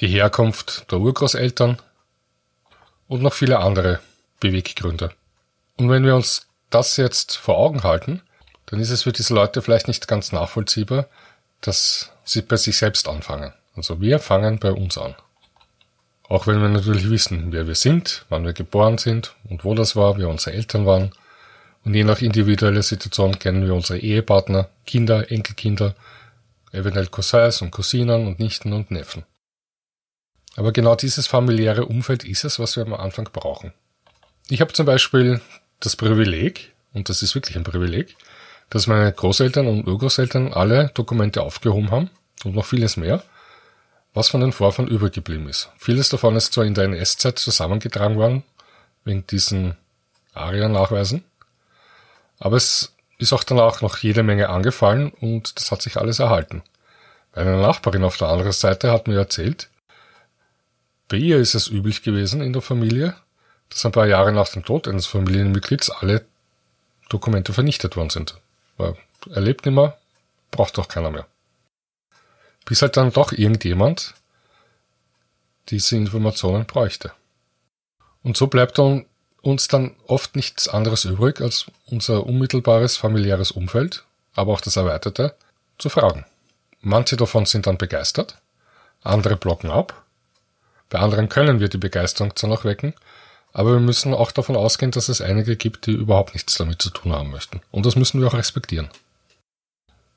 die 0.00 0.08
Herkunft 0.08 0.90
der 0.90 0.98
Urgroßeltern 0.98 1.78
und 3.08 3.22
noch 3.22 3.34
viele 3.34 3.58
andere 3.58 4.00
Beweggründe. 4.40 5.12
Und 5.76 5.90
wenn 5.90 6.04
wir 6.04 6.16
uns 6.16 6.46
das 6.70 6.96
jetzt 6.96 7.36
vor 7.36 7.58
Augen 7.58 7.82
halten, 7.82 8.22
dann 8.66 8.80
ist 8.80 8.90
es 8.90 9.02
für 9.02 9.12
diese 9.12 9.34
Leute 9.34 9.62
vielleicht 9.62 9.88
nicht 9.88 10.08
ganz 10.08 10.32
nachvollziehbar, 10.32 11.06
dass 11.60 12.10
sie 12.24 12.42
bei 12.42 12.56
sich 12.56 12.76
selbst 12.76 13.08
anfangen. 13.08 13.52
Also 13.76 14.00
wir 14.00 14.18
fangen 14.18 14.58
bei 14.58 14.72
uns 14.72 14.98
an. 14.98 15.14
Auch 16.28 16.46
wenn 16.46 16.62
wir 16.62 16.68
natürlich 16.68 17.10
wissen, 17.10 17.52
wer 17.52 17.66
wir 17.66 17.74
sind, 17.74 18.24
wann 18.30 18.44
wir 18.44 18.54
geboren 18.54 18.96
sind 18.96 19.34
und 19.48 19.64
wo 19.64 19.74
das 19.74 19.96
war, 19.96 20.16
wer 20.16 20.28
unsere 20.28 20.56
Eltern 20.56 20.86
waren. 20.86 21.12
Und 21.84 21.94
je 21.94 22.04
nach 22.04 22.22
individueller 22.22 22.82
Situation 22.82 23.38
kennen 23.38 23.66
wir 23.66 23.74
unsere 23.74 23.98
Ehepartner, 23.98 24.68
Kinder, 24.86 25.30
Enkelkinder, 25.30 25.94
eventuell 26.70 27.08
Cousins 27.08 27.60
und 27.60 27.70
Cousinen 27.70 28.26
und 28.26 28.38
Nichten 28.38 28.72
und 28.72 28.90
Neffen. 28.90 29.24
Aber 30.56 30.72
genau 30.72 30.94
dieses 30.94 31.26
familiäre 31.26 31.86
Umfeld 31.86 32.24
ist 32.24 32.44
es, 32.44 32.58
was 32.58 32.76
wir 32.76 32.84
am 32.84 32.94
Anfang 32.94 33.28
brauchen. 33.32 33.72
Ich 34.48 34.60
habe 34.60 34.72
zum 34.72 34.86
Beispiel 34.86 35.40
das 35.80 35.96
Privileg, 35.96 36.72
und 36.92 37.08
das 37.08 37.22
ist 37.22 37.34
wirklich 37.34 37.56
ein 37.56 37.64
Privileg, 37.64 38.16
dass 38.70 38.86
meine 38.86 39.12
Großeltern 39.12 39.66
und 39.66 39.86
Urgroßeltern 39.86 40.52
alle 40.52 40.90
Dokumente 40.94 41.42
aufgehoben 41.42 41.90
haben 41.90 42.10
und 42.44 42.54
noch 42.54 42.66
vieles 42.66 42.96
mehr, 42.96 43.22
was 44.14 44.28
von 44.28 44.40
den 44.40 44.52
Vorfahren 44.52 44.88
übrig 44.88 45.12
geblieben 45.12 45.48
ist. 45.48 45.70
Vieles 45.78 46.08
davon 46.08 46.36
ist 46.36 46.52
zwar 46.52 46.64
in 46.64 46.74
der 46.74 46.84
NS-Zeit 46.84 47.38
zusammengetragen 47.38 48.16
worden, 48.16 48.42
wegen 49.04 49.26
diesen 49.26 49.76
ARIA-Nachweisen, 50.34 51.24
aber 52.38 52.56
es 52.56 52.94
ist 53.18 53.32
auch 53.32 53.44
danach 53.44 53.80
noch 53.82 53.98
jede 53.98 54.22
Menge 54.22 54.48
angefallen 54.48 55.12
und 55.20 55.56
das 55.58 55.70
hat 55.70 55.82
sich 55.82 55.96
alles 55.96 56.18
erhalten. 56.18 56.62
Eine 57.32 57.56
Nachbarin 57.56 58.04
auf 58.04 58.16
der 58.16 58.28
anderen 58.28 58.52
Seite 58.52 58.90
hat 58.90 59.06
mir 59.06 59.18
erzählt, 59.18 59.68
bei 61.12 61.18
ihr 61.18 61.38
ist 61.38 61.54
es 61.54 61.68
üblich 61.68 62.02
gewesen 62.02 62.40
in 62.40 62.52
der 62.52 62.62
Familie, 62.62 63.14
dass 63.68 63.86
ein 63.86 63.92
paar 63.92 64.08
Jahre 64.08 64.32
nach 64.32 64.48
dem 64.48 64.64
Tod 64.64 64.88
eines 64.88 65.06
Familienmitglieds 65.06 65.90
alle 65.90 66.24
Dokumente 67.08 67.52
vernichtet 67.52 67.96
worden 67.96 68.10
sind. 68.10 68.40
Weil 68.76 68.96
er 69.30 69.40
lebt 69.40 69.64
nicht 69.64 69.74
mehr, 69.74 69.96
braucht 70.50 70.76
doch 70.76 70.88
keiner 70.88 71.10
mehr 71.10 71.26
bis 72.64 72.82
halt 72.82 72.96
dann 72.96 73.12
doch 73.12 73.32
irgendjemand 73.32 74.14
diese 75.68 75.96
Informationen 75.96 76.66
bräuchte. 76.66 77.12
Und 78.22 78.36
so 78.36 78.46
bleibt 78.46 78.78
dann 78.78 79.06
uns 79.40 79.68
dann 79.68 79.96
oft 80.06 80.36
nichts 80.36 80.68
anderes 80.68 81.04
übrig, 81.04 81.40
als 81.40 81.66
unser 81.86 82.24
unmittelbares 82.26 82.96
familiäres 82.96 83.50
Umfeld, 83.50 84.04
aber 84.34 84.52
auch 84.52 84.60
das 84.60 84.76
erweiterte, 84.76 85.34
zu 85.78 85.88
fragen. 85.88 86.24
Manche 86.80 87.16
davon 87.16 87.46
sind 87.46 87.66
dann 87.66 87.78
begeistert, 87.78 88.38
andere 89.02 89.36
blocken 89.36 89.70
ab, 89.70 90.01
bei 90.92 90.98
anderen 90.98 91.30
können 91.30 91.58
wir 91.58 91.70
die 91.70 91.78
Begeisterung 91.78 92.36
zwar 92.36 92.50
noch 92.50 92.66
wecken, 92.66 92.92
aber 93.54 93.72
wir 93.72 93.80
müssen 93.80 94.12
auch 94.12 94.30
davon 94.30 94.56
ausgehen, 94.56 94.90
dass 94.90 95.08
es 95.08 95.22
einige 95.22 95.56
gibt, 95.56 95.86
die 95.86 95.92
überhaupt 95.92 96.34
nichts 96.34 96.58
damit 96.58 96.82
zu 96.82 96.90
tun 96.90 97.14
haben 97.14 97.30
möchten. 97.30 97.62
Und 97.70 97.86
das 97.86 97.96
müssen 97.96 98.20
wir 98.20 98.28
auch 98.28 98.34
respektieren. 98.34 98.90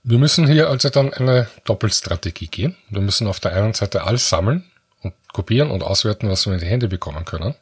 Wir 0.04 0.18
müssen 0.18 0.48
hier 0.48 0.70
also 0.70 0.90
dann 0.90 1.14
eine 1.14 1.48
Doppelstrategie 1.64 2.48
gehen. 2.48 2.76
Wir 2.90 3.00
müssen 3.00 3.26
auf 3.28 3.40
der 3.40 3.54
einen 3.54 3.74
Seite 3.74 4.04
alles 4.04 4.28
sammeln 4.28 4.70
und 5.02 5.14
kopieren 5.32 5.72
und 5.72 5.82
auswerten, 5.82 6.30
was 6.30 6.46
wir 6.46 6.54
in 6.54 6.60
die 6.60 6.66
Hände 6.66 6.90
bekommen 6.90 7.24
können. 7.24 7.56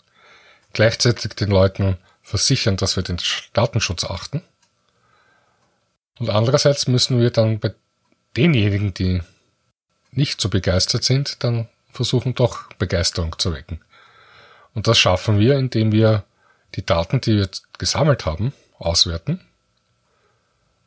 Gleichzeitig 0.74 1.36
den 1.36 1.52
Leuten 1.52 2.00
versichern, 2.24 2.78
dass 2.78 2.96
wir 2.96 3.04
den 3.04 3.18
Datenschutz 3.54 4.06
achten. 4.06 4.42
Und 6.18 6.32
andererseits 6.32 6.88
müssen 6.88 7.20
wir 7.20 7.30
dann 7.30 7.60
bei 7.60 7.76
denjenigen, 8.36 8.92
die 8.96 9.22
nicht 10.10 10.42
so 10.42 10.50
begeistert 10.50 11.04
sind, 11.04 11.44
dann 11.44 11.68
versuchen 11.94 12.36
doch 12.36 12.68
Begeisterung 12.80 13.38
zu 13.40 13.54
wecken. 13.54 13.80
Und 14.74 14.88
das 14.88 14.98
schaffen 14.98 15.40
wir, 15.40 15.58
indem 15.58 15.92
wir 15.92 16.24
die 16.76 16.86
Daten, 16.86 17.22
die 17.22 17.38
wir 17.38 17.50
gesammelt 17.78 18.26
haben, 18.26 18.54
auswerten 18.80 19.40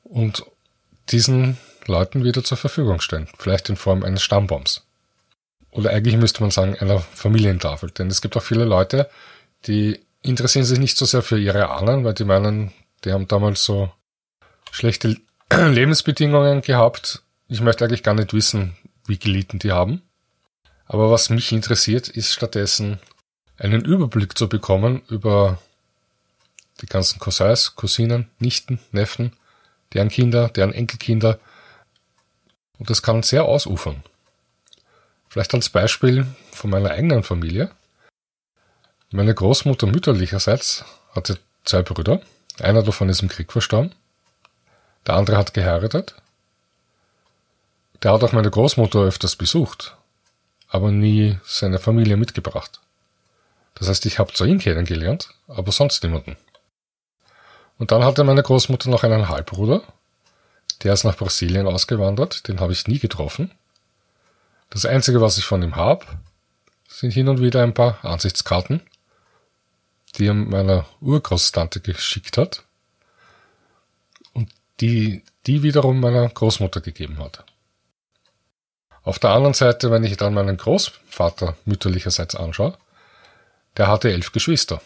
und 0.03 0.45
diesen 1.11 1.57
Leuten 1.87 2.25
wieder 2.25 2.43
zur 2.43 2.57
Verfügung 2.57 3.01
stellen. 3.01 3.29
Vielleicht 3.39 3.69
in 3.69 3.77
Form 3.77 4.03
eines 4.03 4.23
Stammbaums. 4.23 4.83
Oder 5.71 5.91
eigentlich 5.91 6.17
müsste 6.17 6.41
man 6.41 6.51
sagen, 6.51 6.77
einer 6.79 7.01
Familientafel. 7.01 7.91
Denn 7.91 8.09
es 8.09 8.21
gibt 8.21 8.37
auch 8.37 8.43
viele 8.43 8.65
Leute, 8.65 9.09
die 9.67 10.01
interessieren 10.23 10.65
sich 10.65 10.79
nicht 10.79 10.97
so 10.97 11.05
sehr 11.05 11.23
für 11.23 11.39
ihre 11.39 11.69
Ahnen, 11.71 12.05
weil 12.05 12.15
die 12.15 12.25
meinen, 12.25 12.73
die 13.05 13.13
haben 13.13 13.29
damals 13.29 13.65
so 13.65 13.93
schlechte 14.71 15.17
Lebensbedingungen 15.53 16.63
gehabt. 16.63 17.23
Ich 17.49 17.61
möchte 17.61 17.85
eigentlich 17.85 18.03
gar 18.03 18.15
nicht 18.15 18.33
wissen, 18.33 18.77
wie 19.07 19.19
gelitten 19.19 19.59
die 19.59 19.73
haben. 19.73 20.03
Aber 20.87 21.11
was 21.11 21.31
mich 21.31 21.53
interessiert, 21.53 22.09
ist 22.09 22.33
stattdessen 22.33 23.01
einen 23.59 23.85
Überblick 23.85 24.37
zu 24.37 24.49
bekommen 24.49 25.03
über 25.09 25.59
die 26.81 26.87
ganzen 26.87 27.19
Cousins, 27.19 27.75
Cousinen, 27.75 28.31
Nichten, 28.39 28.79
Neffen, 28.93 29.37
deren 29.93 30.09
Kinder, 30.09 30.49
deren 30.49 30.73
Enkelkinder. 30.73 31.39
Und 32.79 32.91
das 32.91 33.03
kann 33.03 33.23
sehr 33.23 33.45
ausufern. 33.45 34.03
Vielleicht 35.29 35.55
als 35.55 35.71
Beispiel 35.71 36.27
von 36.53 36.71
meiner 36.71 36.91
eigenen 36.91 37.23
Familie. 37.23 37.71
Meine 39.11 39.35
Großmutter 39.35 39.87
mütterlicherseits 39.87 40.85
hatte 41.13 41.39
zwei 41.65 41.83
Brüder. 41.83 42.21
Einer 42.61 42.83
davon 42.83 43.09
ist 43.09 43.23
im 43.23 43.29
Krieg 43.29 43.53
verstorben. 43.53 43.95
Der 45.07 45.15
andere 45.15 45.37
hat 45.37 45.55
geheiratet. 45.55 46.15
Der 48.03 48.13
hat 48.13 48.23
auch 48.23 48.33
meine 48.33 48.51
Großmutter 48.51 49.01
öfters 49.01 49.37
besucht, 49.37 49.96
aber 50.77 50.93
nie 50.93 51.39
seine 51.45 51.79
Familie 51.79 52.17
mitgebracht. 52.17 52.81
Das 53.75 53.89
heißt, 53.89 54.05
ich 54.07 54.19
habe 54.19 54.33
zwar 54.33 54.47
ihn 54.47 54.59
kennengelernt, 54.59 55.31
aber 55.49 55.73
sonst 55.73 56.03
niemanden. 56.03 56.37
Und 57.79 57.91
dann 57.91 58.05
hatte 58.05 58.25
meine 58.25 58.43
Großmutter 58.43 58.91
noch 58.91 59.03
einen 59.03 59.29
Halbbruder, 59.29 59.83
der 60.83 60.93
ist 60.93 61.05
nach 61.05 61.17
Brasilien 61.17 61.67
ausgewandert, 61.67 62.47
den 62.49 62.61
habe 62.61 62.73
ich 62.73 62.87
nie 62.87 62.99
getroffen. 62.99 63.51
Das 64.71 64.85
Einzige, 64.85 65.21
was 65.23 65.39
ich 65.39 65.45
von 65.45 65.63
ihm 65.63 65.77
habe, 65.77 66.05
sind 66.89 67.13
hin 67.13 67.29
und 67.29 67.41
wieder 67.41 67.63
ein 67.63 67.75
paar 67.75 68.05
Ansichtskarten, 68.05 68.83
die 70.17 70.27
er 70.27 70.35
meiner 70.35 70.85
Urgroßtante 71.01 71.81
geschickt 71.81 72.37
hat 72.37 72.65
und 74.35 74.51
die, 74.81 75.23
die 75.47 75.63
wiederum 75.63 76.01
meiner 76.01 76.29
Großmutter 76.29 76.81
gegeben 76.81 77.19
hat. 77.19 77.45
Auf 79.07 79.21
der 79.21 79.31
anderen 79.31 79.55
Seite, 79.55 79.93
wenn 79.93 80.03
ich 80.03 80.17
dann 80.17 80.35
meinen 80.35 80.57
Großvater 80.57 81.57
mütterlicherseits 81.65 82.35
anschaue, 82.35 82.77
der 83.77 83.87
hatte 83.87 84.11
elf 84.11 84.33
Geschwister. 84.33 84.83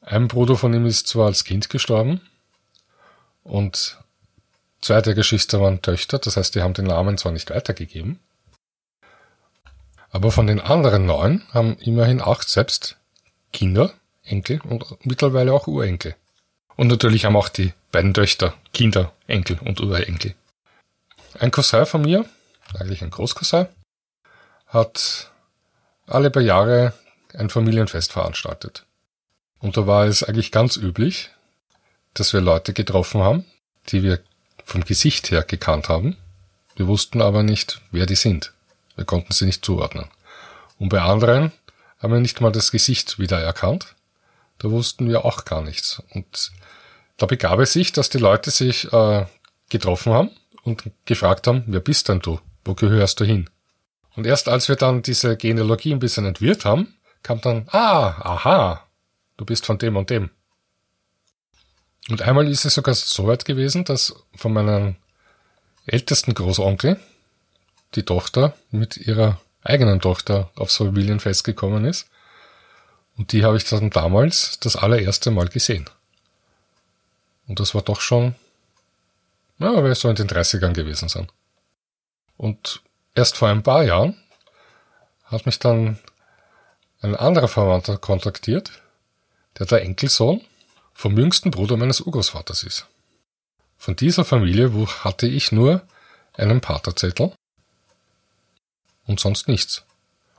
Ein 0.00 0.28
Bruder 0.28 0.56
von 0.56 0.72
ihm 0.72 0.86
ist 0.86 1.08
zwar 1.08 1.26
als 1.26 1.44
Kind 1.44 1.68
gestorben 1.68 2.22
und 3.44 3.98
zwei 4.80 5.02
der 5.02 5.12
Geschwister 5.12 5.60
waren 5.60 5.82
Töchter, 5.82 6.18
das 6.18 6.38
heißt, 6.38 6.54
die 6.54 6.62
haben 6.62 6.72
den 6.72 6.86
Namen 6.86 7.18
zwar 7.18 7.32
nicht 7.32 7.50
weitergegeben, 7.50 8.18
aber 10.10 10.32
von 10.32 10.46
den 10.46 10.60
anderen 10.60 11.04
neun 11.04 11.42
haben 11.52 11.76
immerhin 11.80 12.22
acht 12.22 12.48
selbst 12.48 12.96
Kinder, 13.52 13.92
Enkel 14.24 14.62
und 14.62 14.86
mittlerweile 15.04 15.52
auch 15.52 15.66
Urenkel. 15.66 16.16
Und 16.76 16.88
natürlich 16.88 17.26
haben 17.26 17.36
auch 17.36 17.50
die 17.50 17.74
beiden 17.90 18.14
Töchter 18.14 18.54
Kinder, 18.72 19.12
Enkel 19.26 19.58
und 19.58 19.82
Urenkel. 19.82 20.34
Ein 21.38 21.50
Cousin 21.50 21.84
von 21.84 22.00
mir, 22.00 22.24
eigentlich 22.78 23.02
ein 23.02 23.10
Großcousin, 23.10 23.66
hat 24.66 25.30
alle 26.06 26.30
paar 26.30 26.42
Jahre 26.42 26.92
ein 27.34 27.50
Familienfest 27.50 28.12
veranstaltet. 28.12 28.86
Und 29.58 29.76
da 29.76 29.86
war 29.86 30.06
es 30.06 30.22
eigentlich 30.22 30.50
ganz 30.52 30.76
üblich, 30.76 31.30
dass 32.14 32.32
wir 32.32 32.40
Leute 32.40 32.72
getroffen 32.72 33.22
haben, 33.22 33.44
die 33.88 34.02
wir 34.02 34.20
vom 34.64 34.84
Gesicht 34.84 35.30
her 35.30 35.42
gekannt 35.42 35.88
haben. 35.88 36.16
Wir 36.76 36.86
wussten 36.86 37.22
aber 37.22 37.42
nicht, 37.42 37.80
wer 37.90 38.06
die 38.06 38.14
sind. 38.14 38.52
Wir 38.96 39.04
konnten 39.04 39.32
sie 39.32 39.46
nicht 39.46 39.64
zuordnen. 39.64 40.08
Und 40.78 40.88
bei 40.88 41.00
anderen 41.00 41.52
haben 41.98 42.12
wir 42.12 42.20
nicht 42.20 42.40
mal 42.40 42.52
das 42.52 42.70
Gesicht 42.70 43.18
wieder 43.18 43.40
erkannt. 43.40 43.94
Da 44.58 44.70
wussten 44.70 45.08
wir 45.08 45.24
auch 45.24 45.44
gar 45.44 45.62
nichts. 45.62 46.02
Und 46.10 46.52
da 47.16 47.26
begab 47.26 47.60
es 47.60 47.72
sich, 47.72 47.92
dass 47.92 48.10
die 48.10 48.18
Leute 48.18 48.50
sich 48.50 48.92
äh, 48.92 49.26
getroffen 49.68 50.12
haben 50.12 50.30
und 50.64 50.84
gefragt 51.04 51.46
haben, 51.46 51.64
wer 51.66 51.80
bist 51.80 52.08
denn 52.08 52.20
du? 52.20 52.40
Wo 52.64 52.74
gehörst 52.74 53.20
du 53.20 53.24
hin? 53.24 53.50
Und 54.14 54.26
erst 54.26 54.48
als 54.48 54.68
wir 54.68 54.76
dann 54.76 55.02
diese 55.02 55.36
Genealogie 55.36 55.92
ein 55.92 55.98
bisschen 55.98 56.26
entwirrt 56.26 56.64
haben, 56.64 56.94
kam 57.22 57.40
dann, 57.40 57.68
ah, 57.70 58.08
aha, 58.20 58.86
du 59.36 59.44
bist 59.44 59.66
von 59.66 59.78
dem 59.78 59.96
und 59.96 60.10
dem. 60.10 60.30
Und 62.10 62.22
einmal 62.22 62.48
ist 62.48 62.64
es 62.64 62.74
sogar 62.74 62.94
so 62.94 63.26
weit 63.26 63.44
gewesen, 63.44 63.84
dass 63.84 64.14
von 64.34 64.52
meinem 64.52 64.96
ältesten 65.86 66.34
Großonkel 66.34 67.00
die 67.94 68.02
Tochter 68.02 68.54
mit 68.70 68.96
ihrer 68.96 69.40
eigenen 69.62 70.00
Tochter 70.00 70.50
aufs 70.56 70.76
Familienfest 70.76 71.44
gekommen 71.44 71.84
ist. 71.84 72.08
Und 73.16 73.32
die 73.32 73.44
habe 73.44 73.56
ich 73.56 73.64
dann 73.64 73.90
damals 73.90 74.58
das 74.60 74.76
allererste 74.76 75.30
Mal 75.30 75.48
gesehen. 75.48 75.88
Und 77.46 77.60
das 77.60 77.74
war 77.74 77.82
doch 77.82 78.00
schon, 78.00 78.34
ja, 79.58 79.94
so 79.94 80.08
in 80.08 80.16
den 80.16 80.28
30ern 80.28 80.72
gewesen 80.72 81.08
sein. 81.08 81.28
Und 82.42 82.82
erst 83.14 83.36
vor 83.36 83.50
ein 83.50 83.62
paar 83.62 83.84
Jahren 83.84 84.16
hat 85.26 85.46
mich 85.46 85.60
dann 85.60 86.00
ein 87.00 87.14
anderer 87.14 87.46
Verwandter 87.46 87.98
kontaktiert, 87.98 88.82
der 89.60 89.66
der 89.66 89.82
Enkelsohn 89.82 90.40
vom 90.92 91.16
jüngsten 91.16 91.52
Bruder 91.52 91.76
meines 91.76 92.00
Urgroßvaters 92.00 92.64
ist. 92.64 92.88
Von 93.78 93.94
dieser 93.94 94.24
Familie 94.24 94.72
hatte 95.04 95.28
ich 95.28 95.52
nur 95.52 95.82
einen 96.32 96.60
Paterzettel 96.60 97.32
und 99.06 99.20
sonst 99.20 99.46
nichts. 99.46 99.84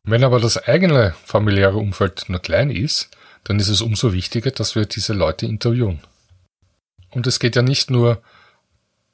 Wenn 0.03 0.25
aber 0.25 0.41
das 0.41 0.57
eigene 0.57 1.15
familiäre 1.23 1.77
Umfeld 1.77 2.27
nur 2.27 2.41
klein 2.41 2.69
ist, 2.69 3.11
dann 3.45 3.61
ist 3.61 3.69
es 3.69 3.79
umso 3.79 4.11
wichtiger, 4.11 4.51
dass 4.51 4.75
wir 4.75 4.85
diese 4.85 5.13
Leute 5.13 5.45
interviewen. 5.45 6.01
Und 7.11 7.27
es 7.27 7.39
geht 7.39 7.55
ja 7.55 7.61
nicht 7.61 7.89
nur, 7.89 8.21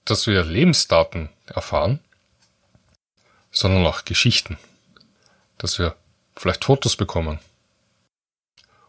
dass 0.06 0.25
wir 0.25 0.43
Lebensdaten 0.43 1.30
erfahren, 1.45 1.99
sondern 3.51 3.85
auch 3.85 4.05
Geschichten. 4.05 4.57
Dass 5.57 5.79
wir 5.79 5.95
vielleicht 6.35 6.65
Fotos 6.65 6.95
bekommen. 6.95 7.39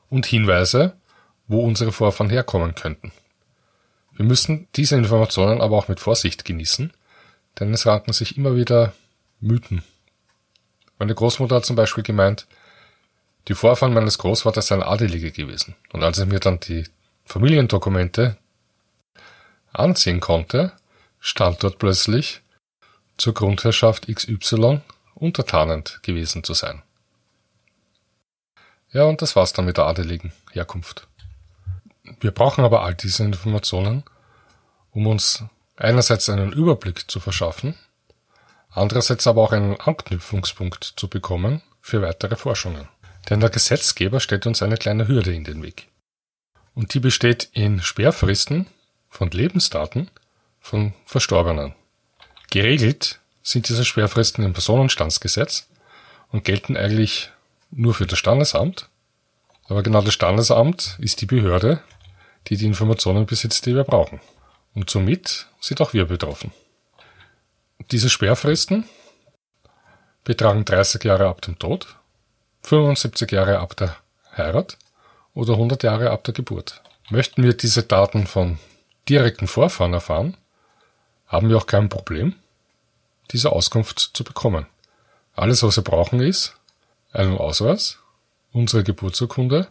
Und 0.08 0.26
Hinweise, 0.26 0.96
wo 1.48 1.64
unsere 1.64 1.92
Vorfahren 1.92 2.30
herkommen 2.30 2.74
könnten. 2.74 3.12
Wir 4.12 4.24
müssen 4.24 4.68
diese 4.76 4.96
Informationen 4.96 5.60
aber 5.60 5.76
auch 5.76 5.88
mit 5.88 6.00
Vorsicht 6.00 6.44
genießen, 6.44 6.92
denn 7.58 7.72
es 7.72 7.86
ranken 7.86 8.12
sich 8.12 8.36
immer 8.36 8.54
wieder 8.54 8.92
Mythen. 9.40 9.82
Meine 10.98 11.14
Großmutter 11.14 11.56
hat 11.56 11.64
zum 11.64 11.76
Beispiel 11.76 12.04
gemeint, 12.04 12.46
die 13.48 13.54
Vorfahren 13.54 13.94
meines 13.94 14.18
Großvaters 14.18 14.66
seien 14.66 14.82
Adelige 14.82 15.32
gewesen. 15.32 15.74
Und 15.92 16.04
als 16.04 16.18
ich 16.18 16.26
mir 16.26 16.40
dann 16.40 16.60
die 16.60 16.84
Familiendokumente 17.24 18.36
ansehen 19.72 20.20
konnte, 20.20 20.72
stand 21.20 21.62
dort 21.62 21.78
plötzlich 21.78 22.42
zur 23.20 23.34
Grundherrschaft 23.34 24.06
XY 24.08 24.80
untertanend 25.14 26.00
gewesen 26.02 26.42
zu 26.42 26.54
sein. 26.54 26.82
Ja, 28.92 29.04
und 29.04 29.22
das 29.22 29.36
war's 29.36 29.52
dann 29.52 29.66
mit 29.66 29.76
der 29.76 29.86
adeligen 29.86 30.32
Herkunft. 30.52 31.06
Wir 32.20 32.32
brauchen 32.32 32.64
aber 32.64 32.82
all 32.82 32.94
diese 32.94 33.22
Informationen, 33.22 34.02
um 34.90 35.06
uns 35.06 35.44
einerseits 35.76 36.28
einen 36.28 36.52
Überblick 36.52 37.10
zu 37.10 37.20
verschaffen, 37.20 37.74
andererseits 38.70 39.26
aber 39.26 39.42
auch 39.42 39.52
einen 39.52 39.78
Anknüpfungspunkt 39.80 40.94
zu 40.96 41.08
bekommen 41.08 41.62
für 41.80 42.02
weitere 42.02 42.36
Forschungen. 42.36 42.88
Denn 43.28 43.40
der 43.40 43.50
Gesetzgeber 43.50 44.18
stellt 44.18 44.46
uns 44.46 44.62
eine 44.62 44.76
kleine 44.76 45.06
Hürde 45.06 45.32
in 45.32 45.44
den 45.44 45.62
Weg. 45.62 45.88
Und 46.74 46.94
die 46.94 47.00
besteht 47.00 47.50
in 47.52 47.82
Sperrfristen 47.82 48.66
von 49.08 49.30
Lebensdaten 49.30 50.10
von 50.58 50.94
Verstorbenen. 51.04 51.74
Geregelt 52.50 53.20
sind 53.42 53.68
diese 53.68 53.84
Sperrfristen 53.84 54.44
im 54.44 54.52
Personenstandsgesetz 54.52 55.68
und 56.30 56.44
gelten 56.44 56.76
eigentlich 56.76 57.30
nur 57.70 57.94
für 57.94 58.06
das 58.06 58.18
Standesamt. 58.18 58.88
Aber 59.68 59.82
genau 59.82 60.02
das 60.02 60.14
Standesamt 60.14 60.96
ist 60.98 61.20
die 61.20 61.26
Behörde, 61.26 61.80
die 62.48 62.56
die 62.56 62.66
Informationen 62.66 63.26
besitzt, 63.26 63.66
die 63.66 63.74
wir 63.74 63.84
brauchen. 63.84 64.20
Und 64.74 64.90
somit 64.90 65.46
sind 65.60 65.80
auch 65.80 65.92
wir 65.92 66.06
betroffen. 66.06 66.52
Diese 67.90 68.10
Sperrfristen 68.10 68.84
betragen 70.24 70.64
30 70.64 71.04
Jahre 71.04 71.28
ab 71.28 71.42
dem 71.42 71.58
Tod, 71.58 71.96
75 72.62 73.30
Jahre 73.30 73.58
ab 73.60 73.76
der 73.76 73.96
Heirat 74.36 74.76
oder 75.34 75.54
100 75.54 75.82
Jahre 75.82 76.10
ab 76.10 76.24
der 76.24 76.34
Geburt. 76.34 76.82
Möchten 77.10 77.42
wir 77.42 77.54
diese 77.54 77.82
Daten 77.82 78.26
von 78.26 78.58
direkten 79.08 79.48
Vorfahren 79.48 79.92
erfahren, 79.92 80.36
haben 81.26 81.48
wir 81.48 81.56
auch 81.56 81.66
kein 81.66 81.88
Problem, 81.88 82.34
diese 83.32 83.52
Auskunft 83.52 84.10
zu 84.14 84.24
bekommen. 84.24 84.66
Alles, 85.34 85.62
was 85.62 85.76
wir 85.76 85.84
brauchen, 85.84 86.20
ist 86.20 86.54
einen 87.12 87.38
Ausweis, 87.38 87.98
unsere 88.52 88.84
Geburtsurkunde 88.84 89.68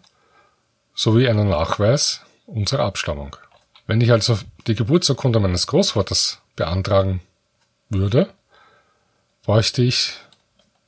sowie 0.94 1.28
einen 1.30 1.50
Nachweis 1.50 2.22
unserer 2.46 2.86
Abstammung. 2.86 3.36
Wenn 3.88 4.02
ich 4.02 4.12
also 4.12 4.38
die 4.68 4.76
Geburtsurkunde 4.76 5.40
meines 5.40 5.68
Großvaters 5.68 6.40
beantragen 6.56 7.22
würde, 7.90 8.30
bräuchte 9.44 9.82
ich 9.82 10.14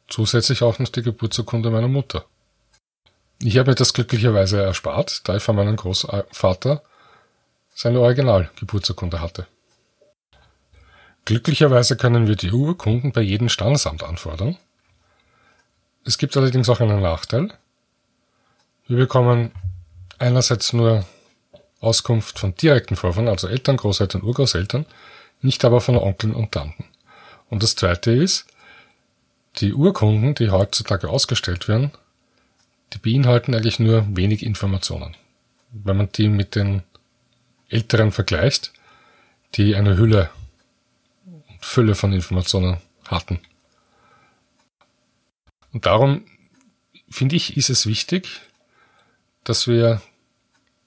zusätzlich 0.08 0.62
auch 0.62 0.78
noch 0.80 0.90
die 0.90 1.02
Geburtsurkunde 1.02 1.72
meiner 1.72 1.88
Mutter. 1.88 2.26
Ich 3.40 3.58
habe 3.58 3.72
mir 3.72 3.76
das 3.76 3.94
glücklicherweise 3.94 4.62
erspart, 4.62 5.28
da 5.28 5.38
ich 5.38 5.44
von 5.44 5.56
meinem 5.56 5.76
Großvater 5.76 6.84
seine 7.74 8.02
Originalgeburtsurkunde 8.02 9.20
hatte. 9.20 9.48
Glücklicherweise 11.26 11.98
können 11.98 12.28
wir 12.28 12.36
die 12.36 12.52
Urkunden 12.52 13.12
bei 13.12 13.22
jedem 13.22 13.50
Standesamt 13.50 14.04
anfordern. 14.04 14.58
Es 16.04 16.18
gibt 16.18 16.36
allerdings 16.36 16.68
auch 16.70 16.80
einen 16.80 17.02
Nachteil. 17.02 17.54
Wir 18.88 18.98
bekommen 18.98 19.52
einerseits 20.18 20.74
nur 20.74 21.06
Auskunft 21.80 22.40
von 22.40 22.56
direkten 22.56 22.96
Vorfahren, 22.96 23.28
also 23.28 23.48
Eltern, 23.48 23.78
Großeltern, 23.78 24.24
Urgroßeltern, 24.24 24.86
nicht 25.42 25.64
aber 25.66 25.82
von 25.82 25.98
Onkeln 25.98 26.34
und 26.34 26.52
Tanten. 26.52 26.86
Und 27.50 27.64
das 27.64 27.76
zweite 27.76 28.12
ist, 28.12 28.48
die 29.58 29.74
Urkunden, 29.74 30.34
die 30.36 30.50
heutzutage 30.50 31.10
ausgestellt 31.10 31.68
werden, 31.68 31.92
die 32.94 32.98
beinhalten 32.98 33.54
eigentlich 33.54 33.80
nur 33.80 34.06
wenig 34.16 34.46
Informationen. 34.46 35.16
Wenn 35.72 35.98
man 35.98 36.10
die 36.12 36.28
mit 36.28 36.56
den 36.56 36.84
älteren 37.70 38.12
vergleicht, 38.12 38.74
die 39.56 39.76
eine 39.76 39.98
Hülle 39.98 40.30
Fülle 41.62 41.96
von 41.96 42.12
Informationen 42.12 42.78
hatten. 43.08 43.40
Und 45.74 45.86
darum 45.86 46.26
finde 47.10 47.36
ich, 47.36 47.58
ist 47.58 47.70
es 47.70 47.86
wichtig, 47.86 48.42
dass 49.44 49.68
wir 49.68 50.02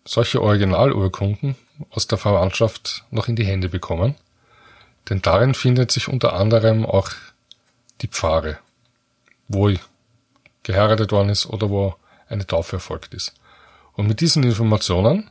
solche 0.04 0.42
Originalurkunden 0.42 1.56
aus 1.90 2.06
der 2.06 2.18
Verwandtschaft 2.18 3.04
noch 3.10 3.28
in 3.28 3.36
die 3.36 3.46
Hände 3.46 3.68
bekommen. 3.68 4.14
Denn 5.08 5.22
darin 5.22 5.54
findet 5.54 5.90
sich 5.90 6.08
unter 6.08 6.34
anderem 6.34 6.86
auch 6.86 7.10
die 8.00 8.08
Pfarre, 8.08 8.58
wo 9.48 9.72
geheiratet 10.62 11.12
worden 11.12 11.28
ist 11.28 11.46
oder 11.46 11.70
wo 11.70 11.94
eine 12.28 12.46
Taufe 12.46 12.76
erfolgt 12.76 13.14
ist. 13.14 13.34
Und 13.92 14.06
mit 14.06 14.20
diesen 14.20 14.42
Informationen 14.42 15.30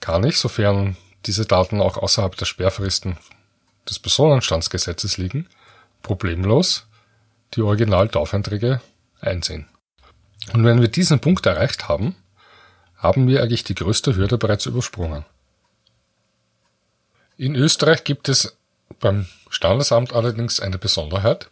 kann 0.00 0.24
ich, 0.24 0.38
sofern 0.38 0.96
diese 1.26 1.46
Daten 1.46 1.80
auch 1.80 1.96
außerhalb 1.96 2.36
der 2.36 2.46
Sperrfristen 2.46 3.16
des 3.88 3.98
Personenstandsgesetzes 3.98 5.16
liegen, 5.18 5.48
problemlos 6.02 6.86
die 7.54 7.62
Original-Taufelnträge 7.62 8.80
einsehen. 9.20 9.68
Und 10.52 10.64
wenn 10.64 10.80
wir 10.80 10.88
diesen 10.88 11.20
Punkt 11.20 11.46
erreicht 11.46 11.88
haben, 11.88 12.16
haben 12.96 13.26
wir 13.28 13.42
eigentlich 13.42 13.64
die 13.64 13.74
größte 13.74 14.16
Hürde 14.16 14.38
bereits 14.38 14.66
übersprungen. 14.66 15.24
In 17.36 17.54
Österreich 17.54 18.04
gibt 18.04 18.28
es 18.28 18.56
beim 19.00 19.26
Standesamt 19.50 20.12
allerdings 20.12 20.60
eine 20.60 20.78
Besonderheit. 20.78 21.50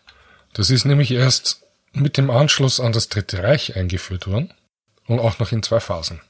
Das 0.52 0.70
ist 0.70 0.84
nämlich 0.84 1.10
erst 1.10 1.62
mit 1.92 2.16
dem 2.16 2.30
Anschluss 2.30 2.80
an 2.80 2.92
das 2.92 3.08
Dritte 3.08 3.42
Reich 3.42 3.76
eingeführt 3.76 4.26
worden 4.26 4.52
und 5.06 5.18
auch 5.18 5.38
noch 5.38 5.52
in 5.52 5.62
zwei 5.62 5.80
Phasen. 5.80 6.20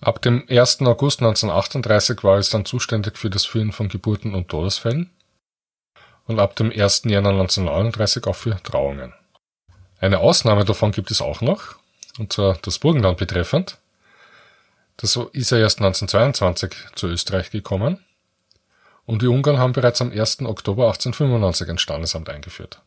Ab 0.00 0.22
dem 0.22 0.44
1. 0.48 0.82
August 0.82 1.20
1938 1.20 2.22
war 2.22 2.38
es 2.38 2.50
dann 2.50 2.64
zuständig 2.64 3.18
für 3.18 3.30
das 3.30 3.44
Führen 3.44 3.72
von 3.72 3.88
Geburten 3.88 4.34
und 4.34 4.48
Todesfällen 4.48 5.10
und 6.26 6.38
ab 6.38 6.54
dem 6.54 6.70
1. 6.70 7.02
Januar 7.06 7.32
1939 7.32 8.26
auch 8.26 8.36
für 8.36 8.62
Trauungen. 8.62 9.12
Eine 10.00 10.18
Ausnahme 10.20 10.64
davon 10.64 10.92
gibt 10.92 11.10
es 11.10 11.20
auch 11.20 11.40
noch, 11.40 11.76
und 12.18 12.32
zwar 12.32 12.56
das 12.62 12.78
Burgenland 12.78 13.18
betreffend. 13.18 13.78
Das 14.96 15.16
ist 15.32 15.50
ja 15.50 15.58
erst 15.58 15.78
1922 15.78 16.74
zu 16.94 17.08
Österreich 17.08 17.50
gekommen 17.50 18.04
und 19.04 19.22
die 19.22 19.26
Ungarn 19.26 19.58
haben 19.58 19.72
bereits 19.72 20.00
am 20.00 20.12
1. 20.12 20.42
Oktober 20.42 20.86
1895 20.86 21.68
ein 21.68 21.78
Standesamt 21.78 22.28
eingeführt. 22.28 22.82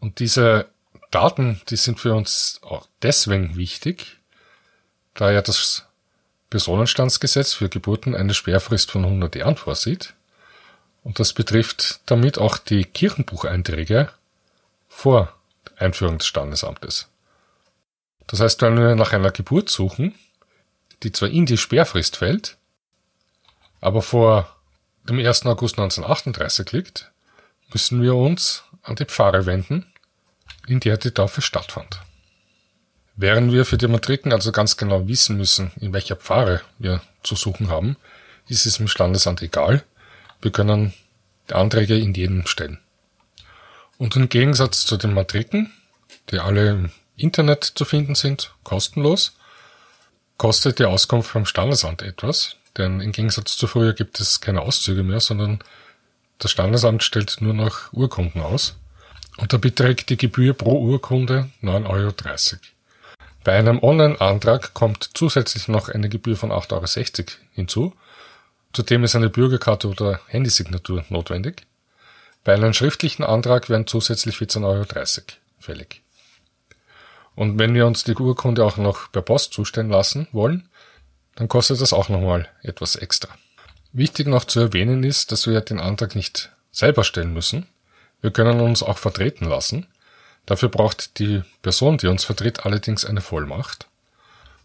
Und 0.00 0.18
diese 0.18 0.66
Daten, 1.12 1.60
die 1.68 1.76
sind 1.76 2.00
für 2.00 2.14
uns 2.14 2.60
auch 2.62 2.88
deswegen 3.02 3.56
wichtig, 3.56 4.18
da 5.14 5.30
ja 5.30 5.42
das 5.42 5.86
Personenstandsgesetz 6.50 7.54
für 7.54 7.68
Geburten 7.68 8.14
eine 8.14 8.34
Sperrfrist 8.34 8.90
von 8.90 9.04
100 9.04 9.36
Jahren 9.36 9.56
vorsieht. 9.56 10.14
Und 11.02 11.18
das 11.18 11.32
betrifft 11.32 12.00
damit 12.06 12.38
auch 12.38 12.58
die 12.58 12.84
Kirchenbucheinträge 12.84 14.10
vor 14.88 15.32
Einführung 15.76 16.18
des 16.18 16.26
Standesamtes. 16.26 17.08
Das 18.26 18.40
heißt, 18.40 18.60
wenn 18.62 18.76
wir 18.76 18.96
nach 18.96 19.12
einer 19.12 19.30
Geburt 19.30 19.70
suchen, 19.70 20.14
die 21.02 21.12
zwar 21.12 21.30
in 21.30 21.46
die 21.46 21.56
Sperrfrist 21.56 22.16
fällt, 22.16 22.58
aber 23.80 24.02
vor 24.02 24.54
dem 25.04 25.18
1. 25.18 25.46
August 25.46 25.78
1938 25.78 26.72
liegt, 26.72 27.10
müssen 27.72 28.02
wir 28.02 28.14
uns 28.14 28.64
an 28.82 28.96
die 28.96 29.06
Pfarre 29.06 29.46
wenden, 29.46 29.86
in 30.66 30.80
der 30.80 30.98
die 30.98 31.12
Taufe 31.12 31.40
stattfand. 31.40 32.00
Während 33.22 33.52
wir 33.52 33.66
für 33.66 33.76
die 33.76 33.86
Matriken 33.86 34.32
also 34.32 34.50
ganz 34.50 34.78
genau 34.78 35.06
wissen 35.06 35.36
müssen, 35.36 35.72
in 35.78 35.92
welcher 35.92 36.16
Pfarre 36.16 36.62
wir 36.78 37.02
zu 37.22 37.34
suchen 37.34 37.68
haben, 37.68 37.98
ist 38.48 38.64
es 38.64 38.80
im 38.80 38.88
Standesamt 38.88 39.42
egal. 39.42 39.84
Wir 40.40 40.50
können 40.50 40.94
die 41.50 41.52
Anträge 41.52 41.98
in 41.98 42.14
jedem 42.14 42.46
stellen. 42.46 42.78
Und 43.98 44.16
im 44.16 44.30
Gegensatz 44.30 44.86
zu 44.86 44.96
den 44.96 45.12
Matriken, 45.12 45.70
die 46.30 46.38
alle 46.38 46.70
im 46.70 46.90
Internet 47.14 47.64
zu 47.64 47.84
finden 47.84 48.14
sind, 48.14 48.54
kostenlos, 48.64 49.36
kostet 50.38 50.78
die 50.78 50.86
Auskunft 50.86 51.34
beim 51.34 51.44
Standesamt 51.44 52.00
etwas, 52.00 52.56
denn 52.78 53.02
im 53.02 53.12
Gegensatz 53.12 53.58
zu 53.58 53.66
früher 53.66 53.92
gibt 53.92 54.18
es 54.18 54.40
keine 54.40 54.62
Auszüge 54.62 55.02
mehr, 55.02 55.20
sondern 55.20 55.58
das 56.38 56.52
Standesamt 56.52 57.02
stellt 57.02 57.36
nur 57.42 57.52
noch 57.52 57.92
Urkunden 57.92 58.40
aus. 58.40 58.76
Und 59.36 59.52
da 59.52 59.58
beträgt 59.58 60.08
die 60.08 60.16
Gebühr 60.16 60.54
pro 60.54 60.80
Urkunde 60.80 61.50
9,30 61.62 61.86
Euro. 61.90 62.14
Bei 63.42 63.58
einem 63.58 63.82
Online-Antrag 63.82 64.74
kommt 64.74 65.10
zusätzlich 65.14 65.68
noch 65.68 65.88
eine 65.88 66.08
Gebühr 66.08 66.36
von 66.36 66.50
8,60 66.50 67.18
Euro 67.20 67.26
hinzu. 67.52 67.94
Zudem 68.72 69.02
ist 69.04 69.16
eine 69.16 69.30
Bürgerkarte 69.30 69.88
oder 69.88 70.20
Handysignatur 70.26 71.04
notwendig. 71.08 71.66
Bei 72.44 72.54
einem 72.54 72.74
schriftlichen 72.74 73.24
Antrag 73.24 73.68
werden 73.70 73.86
zusätzlich 73.86 74.36
14,30 74.36 74.64
Euro 74.64 74.84
fällig. 75.58 76.02
Und 77.34 77.58
wenn 77.58 77.74
wir 77.74 77.86
uns 77.86 78.04
die 78.04 78.14
Urkunde 78.14 78.64
auch 78.64 78.76
noch 78.76 79.10
per 79.10 79.22
Post 79.22 79.54
zustellen 79.54 79.88
lassen 79.88 80.28
wollen, 80.32 80.68
dann 81.36 81.48
kostet 81.48 81.80
das 81.80 81.92
auch 81.92 82.08
nochmal 82.08 82.48
etwas 82.62 82.96
extra. 82.96 83.28
Wichtig 83.92 84.26
noch 84.26 84.44
zu 84.44 84.60
erwähnen 84.60 85.02
ist, 85.02 85.32
dass 85.32 85.46
wir 85.46 85.60
den 85.62 85.80
Antrag 85.80 86.14
nicht 86.14 86.52
selber 86.70 87.02
stellen 87.02 87.32
müssen. 87.32 87.66
Wir 88.20 88.30
können 88.30 88.60
uns 88.60 88.82
auch 88.82 88.98
vertreten 88.98 89.46
lassen. 89.46 89.86
Dafür 90.46 90.68
braucht 90.68 91.18
die 91.18 91.42
Person, 91.62 91.98
die 91.98 92.06
uns 92.06 92.24
vertritt, 92.24 92.66
allerdings 92.66 93.04
eine 93.04 93.20
Vollmacht 93.20 93.86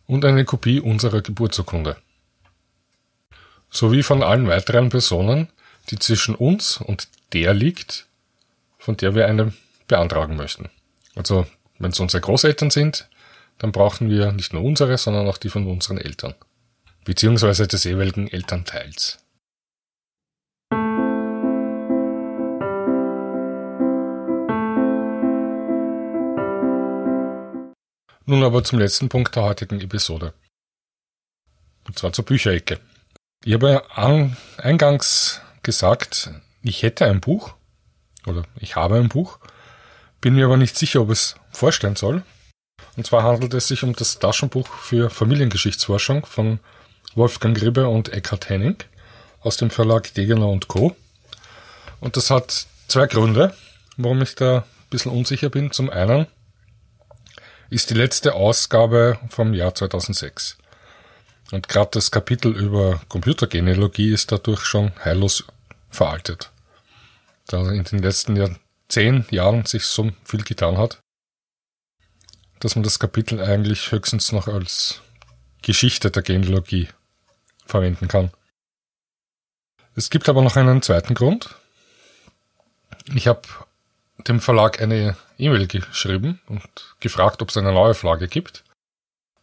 und 0.08 0.26
eine 0.26 0.46
Kopie 0.46 0.80
unserer 0.80 1.22
Geburtsurkunde. 1.22 1.98
Sowie 3.70 4.04
von 4.04 4.24
allen 4.24 4.48
weiteren 4.48 4.90
Personen, 4.90 5.50
die 5.90 6.00
zwischen 6.00 6.36
uns 6.36 6.78
und 6.78 7.08
der 7.34 7.54
liegt, 7.54 8.08
von 8.78 8.98
der 8.98 9.16
wir 9.16 9.28
eine 9.28 9.54
beantragen 9.88 10.36
möchten. 10.36 10.70
Also, 11.16 11.46
wenn 11.80 11.92
es 11.92 12.00
unsere 12.00 12.22
Großeltern 12.22 12.72
sind, 12.72 13.10
dann 13.58 13.72
brauchen 13.72 14.10
wir 14.10 14.32
nicht 14.32 14.54
nur 14.54 14.64
unsere, 14.64 14.98
sondern 14.98 15.28
auch 15.28 15.38
die 15.38 15.50
von 15.50 15.68
unseren 15.68 15.98
Eltern. 15.98 16.36
Beziehungsweise 17.04 17.68
des 17.68 17.84
jeweiligen 17.84 18.28
Elternteils. 18.28 19.20
Nun 28.28 28.44
aber 28.44 28.64
zum 28.64 28.80
letzten 28.80 29.08
Punkt 29.08 29.36
der 29.36 29.44
heutigen 29.44 29.80
Episode. 29.80 30.34
Und 31.88 32.00
zwar 32.00 32.12
zur 32.12 32.26
Bücherecke. 32.26 32.80
Ich 33.44 33.54
habe 33.54 33.84
an, 33.96 34.36
eingangs 34.58 35.42
gesagt, 35.62 36.32
ich 36.64 36.82
hätte 36.82 37.06
ein 37.06 37.22
Buch 37.22 37.54
oder 38.26 38.44
ich 38.56 38.76
habe 38.76 38.96
ein 38.96 39.10
Buch, 39.10 39.38
bin 40.22 40.34
mir 40.34 40.46
aber 40.46 40.58
nicht 40.58 40.76
sicher, 40.76 41.02
ob 41.02 41.12
es 41.12 41.36
vorstellen 41.52 41.96
soll. 41.96 42.24
Und 42.98 43.06
zwar 43.06 43.22
handelt 43.22 43.54
es 43.54 43.68
sich 43.68 43.84
um 43.84 43.94
das 43.94 44.18
Taschenbuch 44.18 44.68
für 44.68 45.12
Familiengeschichtsforschung 45.12 46.26
von 46.26 46.60
Wolfgang 47.14 47.56
Gribbe 47.56 47.88
und 47.88 48.10
Eckhard 48.10 48.50
Henning 48.50 48.78
aus 49.42 49.58
dem 49.58 49.70
Verlag 49.70 50.12
Degener 50.16 50.48
und 50.48 50.68
Co. 50.68 50.96
Und 52.00 52.18
das 52.18 52.32
hat 52.32 52.66
zwei 52.88 53.06
Gründe, 53.06 53.56
warum 53.98 54.24
ich 54.24 54.34
da 54.34 54.58
ein 54.58 54.64
bisschen 54.90 55.12
unsicher 55.12 55.50
bin. 55.50 55.72
Zum 55.72 55.92
einen 55.92 56.26
ist 57.76 57.90
die 57.90 57.96
letzte 57.96 58.36
Ausgabe 58.36 59.20
vom 59.30 59.54
Jahr 59.54 59.76
2006. 59.76 60.58
Und 61.52 61.68
gerade 61.68 61.92
das 61.92 62.10
Kapitel 62.10 62.56
über 62.56 63.02
Computergenealogie 63.10 64.14
ist 64.14 64.32
dadurch 64.32 64.62
schon 64.62 64.94
heillos 65.04 65.44
veraltet. 65.90 66.52
da 67.48 67.70
in 67.70 67.84
den 67.84 68.00
letzten 68.00 68.38
Jahr, 68.38 68.56
zehn 68.88 69.26
Jahren 69.30 69.66
sich 69.66 69.84
so 69.84 70.10
viel 70.24 70.44
getan 70.46 70.78
hat, 70.78 71.02
dass 72.62 72.76
man 72.78 72.84
das 72.84 72.98
Kapitel 72.98 73.42
eigentlich 73.42 73.92
höchstens 73.92 74.32
noch 74.32 74.48
als 74.48 75.02
Geschichte 75.62 76.12
der 76.12 76.24
Genealogie 76.24 76.88
verwenden 77.66 78.08
kann. 78.08 78.32
Es 79.98 80.10
gibt 80.10 80.30
aber 80.30 80.42
noch 80.42 80.56
einen 80.56 80.82
zweiten 80.82 81.14
Grund. 81.14 81.56
Ich 83.14 83.28
habe 83.28 83.42
dem 84.30 84.40
Verlag 84.40 84.82
eine 84.82 85.18
E-Mail 85.38 85.67
geschrieben 85.67 86.41
und 86.48 86.95
gefragt, 87.00 87.41
ob 87.41 87.50
es 87.50 87.58
eine 87.58 87.71
neue 87.71 87.93
Flagge 87.93 88.28
gibt 88.28 88.63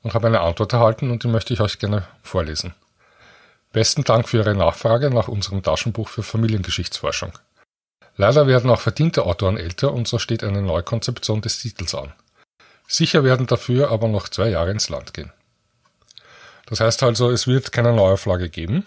und 0.02 0.14
habe 0.14 0.26
eine 0.26 0.40
Antwort 0.40 0.72
erhalten 0.72 1.11
und 1.11 1.22
die 1.22 1.28
möchte 1.28 1.52
ich 1.55 1.61
euch 1.61 1.78
gerne 1.78 2.07
vorlesen. 2.22 2.74
Besten 3.72 4.05
Dank 4.05 4.28
für 4.28 4.38
Ihre 4.38 4.55
Nachfrage 4.55 5.11
nach 5.11 5.28
unserem 5.28 5.62
Taschenbuch 5.62 6.09
für 6.09 6.22
Familiengeschichtsforschung. 6.22 7.33
Leider 8.16 8.46
werden 8.46 8.70
auch 8.70 8.81
verdiente 8.81 9.24
Autoren 9.24 9.57
älter 9.57 9.92
und 9.92 10.07
so 10.07 10.18
steht 10.18 10.44
eine 10.44 10.61
Neukonzeption 10.61 11.40
des 11.40 11.59
Titels 11.59 11.94
an. 11.94 12.12
Sicher 12.87 13.24
werden 13.24 13.46
dafür 13.46 13.90
aber 13.90 14.09
noch 14.09 14.28
zwei 14.28 14.50
Jahre 14.50 14.70
ins 14.70 14.90
Land 14.90 15.14
gehen. 15.14 15.33
Das 16.66 16.81
heißt 16.81 17.02
also, 17.02 17.31
es 17.31 17.46
wird 17.46 17.72
keine 17.72 17.92
neue 17.92 18.18
Flagge 18.18 18.50
geben. 18.50 18.87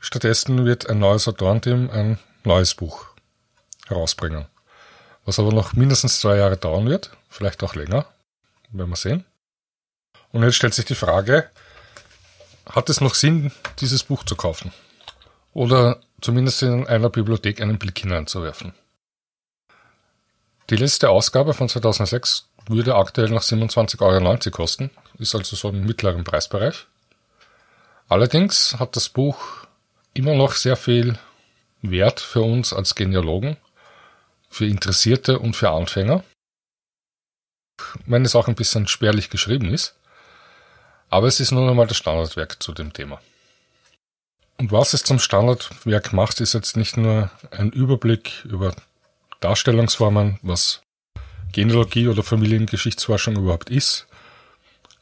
Stattdessen 0.00 0.64
wird 0.64 0.88
ein 0.88 0.98
neues 0.98 1.28
Autorenteam 1.28 1.90
ein 1.90 2.18
neues 2.44 2.74
Buch 2.74 3.06
herausbringen. 3.86 4.46
Was 5.24 5.38
aber 5.38 5.52
noch 5.52 5.72
mindestens 5.72 6.20
zwei 6.20 6.36
Jahre 6.36 6.56
dauern 6.56 6.88
wird, 6.88 7.10
vielleicht 7.28 7.62
auch 7.62 7.74
länger, 7.74 8.06
werden 8.70 8.90
wir 8.90 8.96
sehen. 8.96 9.24
Und 10.32 10.42
jetzt 10.42 10.56
stellt 10.56 10.74
sich 10.74 10.84
die 10.84 10.94
Frage, 10.94 11.50
hat 12.66 12.90
es 12.90 13.00
noch 13.00 13.14
Sinn, 13.14 13.52
dieses 13.80 14.02
Buch 14.02 14.24
zu 14.24 14.36
kaufen? 14.36 14.72
Oder 15.52 16.00
zumindest 16.20 16.62
in 16.62 16.86
einer 16.86 17.08
Bibliothek 17.08 17.60
einen 17.60 17.78
Blick 17.78 17.98
hineinzuwerfen? 17.98 18.74
Die 20.70 20.76
letzte 20.76 21.10
Ausgabe 21.10 21.54
von 21.54 21.68
2006 21.68 22.48
würde 22.68 22.96
aktuell 22.96 23.28
noch 23.28 23.42
27,90 23.42 24.00
Euro 24.00 24.50
kosten, 24.50 24.90
ist 25.18 25.34
also 25.34 25.56
so 25.56 25.68
im 25.68 25.84
mittleren 25.84 26.24
Preisbereich. 26.24 26.86
Allerdings 28.08 28.76
hat 28.78 28.96
das 28.96 29.08
Buch 29.08 29.66
immer 30.14 30.34
noch 30.34 30.52
sehr 30.52 30.76
viel 30.76 31.18
Wert 31.82 32.20
für 32.20 32.42
uns 32.42 32.72
als 32.72 32.94
Genealogen, 32.94 33.56
für 34.54 34.66
Interessierte 34.66 35.40
und 35.40 35.56
für 35.56 35.70
Anfänger. 35.70 36.22
Wenn 38.06 38.24
es 38.24 38.36
auch 38.36 38.46
ein 38.46 38.54
bisschen 38.54 38.86
spärlich 38.86 39.28
geschrieben 39.28 39.68
ist. 39.74 39.96
Aber 41.10 41.26
es 41.26 41.40
ist 41.40 41.50
nun 41.50 41.68
einmal 41.68 41.88
das 41.88 41.96
Standardwerk 41.96 42.62
zu 42.62 42.72
dem 42.72 42.92
Thema. 42.92 43.20
Und 44.58 44.70
was 44.70 44.94
es 44.94 45.02
zum 45.02 45.18
Standardwerk 45.18 46.12
macht, 46.12 46.40
ist 46.40 46.54
jetzt 46.54 46.76
nicht 46.76 46.96
nur 46.96 47.30
ein 47.50 47.70
Überblick 47.70 48.44
über 48.44 48.74
Darstellungsformen, 49.40 50.38
was 50.42 50.82
Genealogie 51.52 52.06
oder 52.06 52.22
Familiengeschichtsforschung 52.22 53.36
überhaupt 53.36 53.70
ist, 53.70 54.06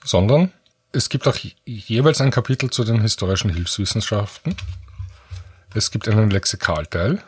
sondern 0.02 0.50
es 0.92 1.10
gibt 1.10 1.28
auch 1.28 1.36
jeweils 1.66 2.22
ein 2.22 2.30
Kapitel 2.30 2.70
zu 2.70 2.84
den 2.84 3.02
historischen 3.02 3.50
Hilfswissenschaften. 3.50 4.56
Es 5.74 5.90
gibt 5.90 6.08
einen 6.08 6.30
Lexikalteil 6.30 7.22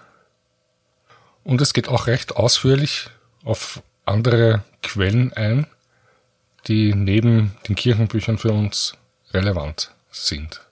und 1.44 1.60
es 1.60 1.72
geht 1.72 1.88
auch 1.88 2.06
recht 2.06 2.36
ausführlich 2.36 3.10
auf 3.44 3.82
andere 4.04 4.64
Quellen 4.82 5.32
ein, 5.34 5.66
die 6.66 6.94
neben 6.94 7.54
den 7.68 7.76
Kirchenbüchern 7.76 8.38
für 8.38 8.52
uns 8.52 8.96
relevant 9.32 9.90
sind. 10.10 10.62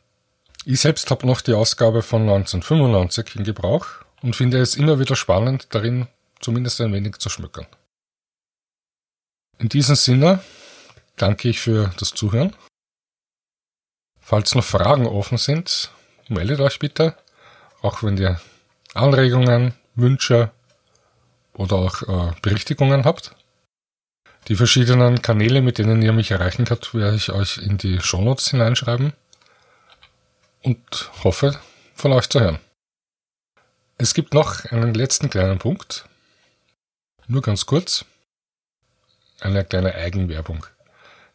Ich 0.64 0.80
selbst 0.80 1.10
habe 1.10 1.26
noch 1.26 1.40
die 1.40 1.54
Ausgabe 1.54 2.02
von 2.02 2.22
1995 2.22 3.36
in 3.36 3.44
Gebrauch 3.44 3.86
und 4.22 4.36
finde 4.36 4.60
es 4.60 4.76
immer 4.76 4.98
wieder 4.98 5.16
spannend, 5.16 5.66
darin 5.70 6.06
zumindest 6.40 6.80
ein 6.80 6.92
wenig 6.92 7.18
zu 7.18 7.28
schmückern. 7.28 7.66
In 9.58 9.68
diesem 9.68 9.96
Sinne 9.96 10.42
danke 11.16 11.48
ich 11.48 11.60
für 11.60 11.92
das 11.98 12.10
Zuhören. 12.10 12.54
Falls 14.20 14.54
noch 14.54 14.64
Fragen 14.64 15.06
offen 15.06 15.38
sind, 15.38 15.90
meldet 16.28 16.60
euch 16.60 16.78
bitte, 16.78 17.16
auch 17.82 18.02
wenn 18.02 18.16
ihr 18.16 18.40
Anregungen, 18.94 19.74
Wünsche 19.94 20.50
oder 21.62 21.76
auch 21.76 22.02
äh, 22.02 22.32
Berichtigungen 22.42 23.04
habt. 23.04 23.34
Die 24.48 24.56
verschiedenen 24.56 25.22
Kanäle, 25.22 25.62
mit 25.62 25.78
denen 25.78 26.02
ihr 26.02 26.12
mich 26.12 26.32
erreichen 26.32 26.64
könnt, 26.64 26.92
werde 26.94 27.16
ich 27.16 27.30
euch 27.30 27.58
in 27.58 27.78
die 27.78 28.00
Shownotes 28.00 28.50
hineinschreiben 28.50 29.12
und 30.62 31.10
hoffe, 31.22 31.60
von 31.94 32.12
euch 32.12 32.28
zu 32.28 32.40
hören. 32.40 32.58
Es 33.98 34.14
gibt 34.14 34.34
noch 34.34 34.64
einen 34.66 34.94
letzten 34.94 35.30
kleinen 35.30 35.60
Punkt. 35.60 36.06
Nur 37.28 37.42
ganz 37.42 37.66
kurz. 37.66 38.04
Eine 39.40 39.64
kleine 39.64 39.94
Eigenwerbung. 39.94 40.66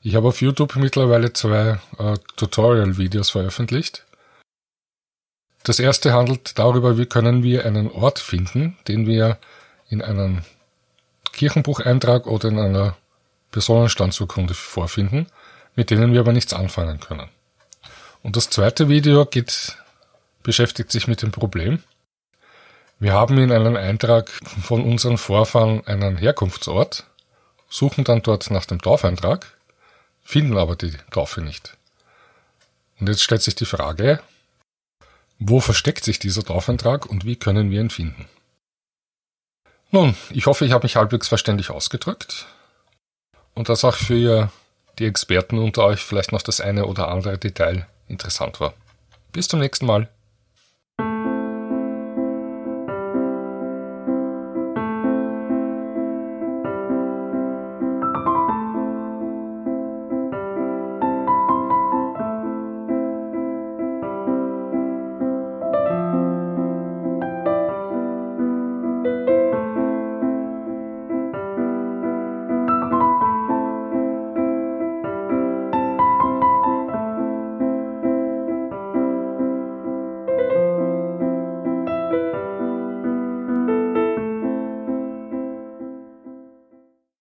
Ich 0.02 0.16
habe 0.16 0.28
auf 0.28 0.42
YouTube 0.42 0.76
mittlerweile 0.76 1.32
zwei 1.32 1.80
äh, 1.98 2.18
Tutorial-Videos 2.36 3.30
veröffentlicht. 3.30 4.06
Das 5.64 5.80
erste 5.80 6.14
handelt 6.14 6.60
darüber, 6.60 6.98
wie 6.98 7.06
können 7.06 7.44
wir 7.44 7.66
einen 7.66 7.90
Ort 7.90 8.20
finden, 8.20 8.78
den 8.88 9.08
wir 9.08 9.38
in 9.90 10.02
einem 10.02 10.44
Kirchenbucheintrag 11.34 12.28
oder 12.28 12.50
in 12.50 12.60
einer 12.60 12.98
Personenstandsurkunde 13.52 14.54
vorfinden, 14.54 15.28
mit 15.76 15.90
denen 15.90 16.14
wir 16.14 16.20
aber 16.20 16.34
nichts 16.34 16.54
anfangen 16.54 17.00
können. 17.00 17.30
Und 18.24 18.36
das 18.36 18.50
zweite 18.50 18.90
Video 18.90 19.26
geht, 19.26 19.78
beschäftigt 20.44 20.92
sich 20.92 21.08
mit 21.08 21.22
dem 21.22 21.32
Problem. 21.32 21.84
Wir 23.00 23.14
haben 23.14 23.38
in 23.38 23.52
einem 23.52 23.76
Eintrag 23.76 24.30
von 24.30 24.84
unseren 24.84 25.18
Vorfahren 25.18 25.86
einen 25.86 26.18
Herkunftsort, 26.18 27.06
suchen 27.70 28.04
dann 28.04 28.24
dort 28.24 28.50
nach 28.50 28.66
dem 28.66 28.82
Taufeintrag, 28.82 29.46
finden 30.24 30.58
aber 30.58 30.76
die 30.76 30.94
Taufe 31.12 31.42
nicht. 31.42 31.78
Und 33.00 33.08
jetzt 33.08 33.22
stellt 33.22 33.44
sich 33.44 33.56
die 33.56 33.66
Frage, 33.66 34.20
wo 35.38 35.60
versteckt 35.60 36.04
sich 36.04 36.18
dieser 36.18 36.44
Taufeintrag 36.44 37.06
und 37.06 37.26
wie 37.26 37.36
können 37.36 37.70
wir 37.70 37.80
ihn 37.80 37.92
finden? 37.92 38.26
Nun, 39.92 40.16
ich 40.32 40.46
hoffe, 40.48 40.66
ich 40.66 40.72
habe 40.74 40.84
mich 40.84 40.96
halbwegs 40.96 41.28
verständlich 41.28 41.70
ausgedrückt 41.70 42.48
und 43.54 43.70
dass 43.70 43.86
auch 43.86 43.96
für 43.96 44.52
die 45.00 45.06
Experten 45.06 45.60
unter 45.60 45.86
euch 45.86 46.02
vielleicht 46.02 46.32
noch 46.32 46.42
das 46.42 46.60
eine 46.60 46.86
oder 46.86 47.08
andere 47.08 47.38
Detail 47.38 47.88
interessant 48.08 48.60
war. 48.60 48.74
Bis 49.32 49.48
zum 49.48 49.60
nächsten 49.60 49.86
Mal. 49.86 50.10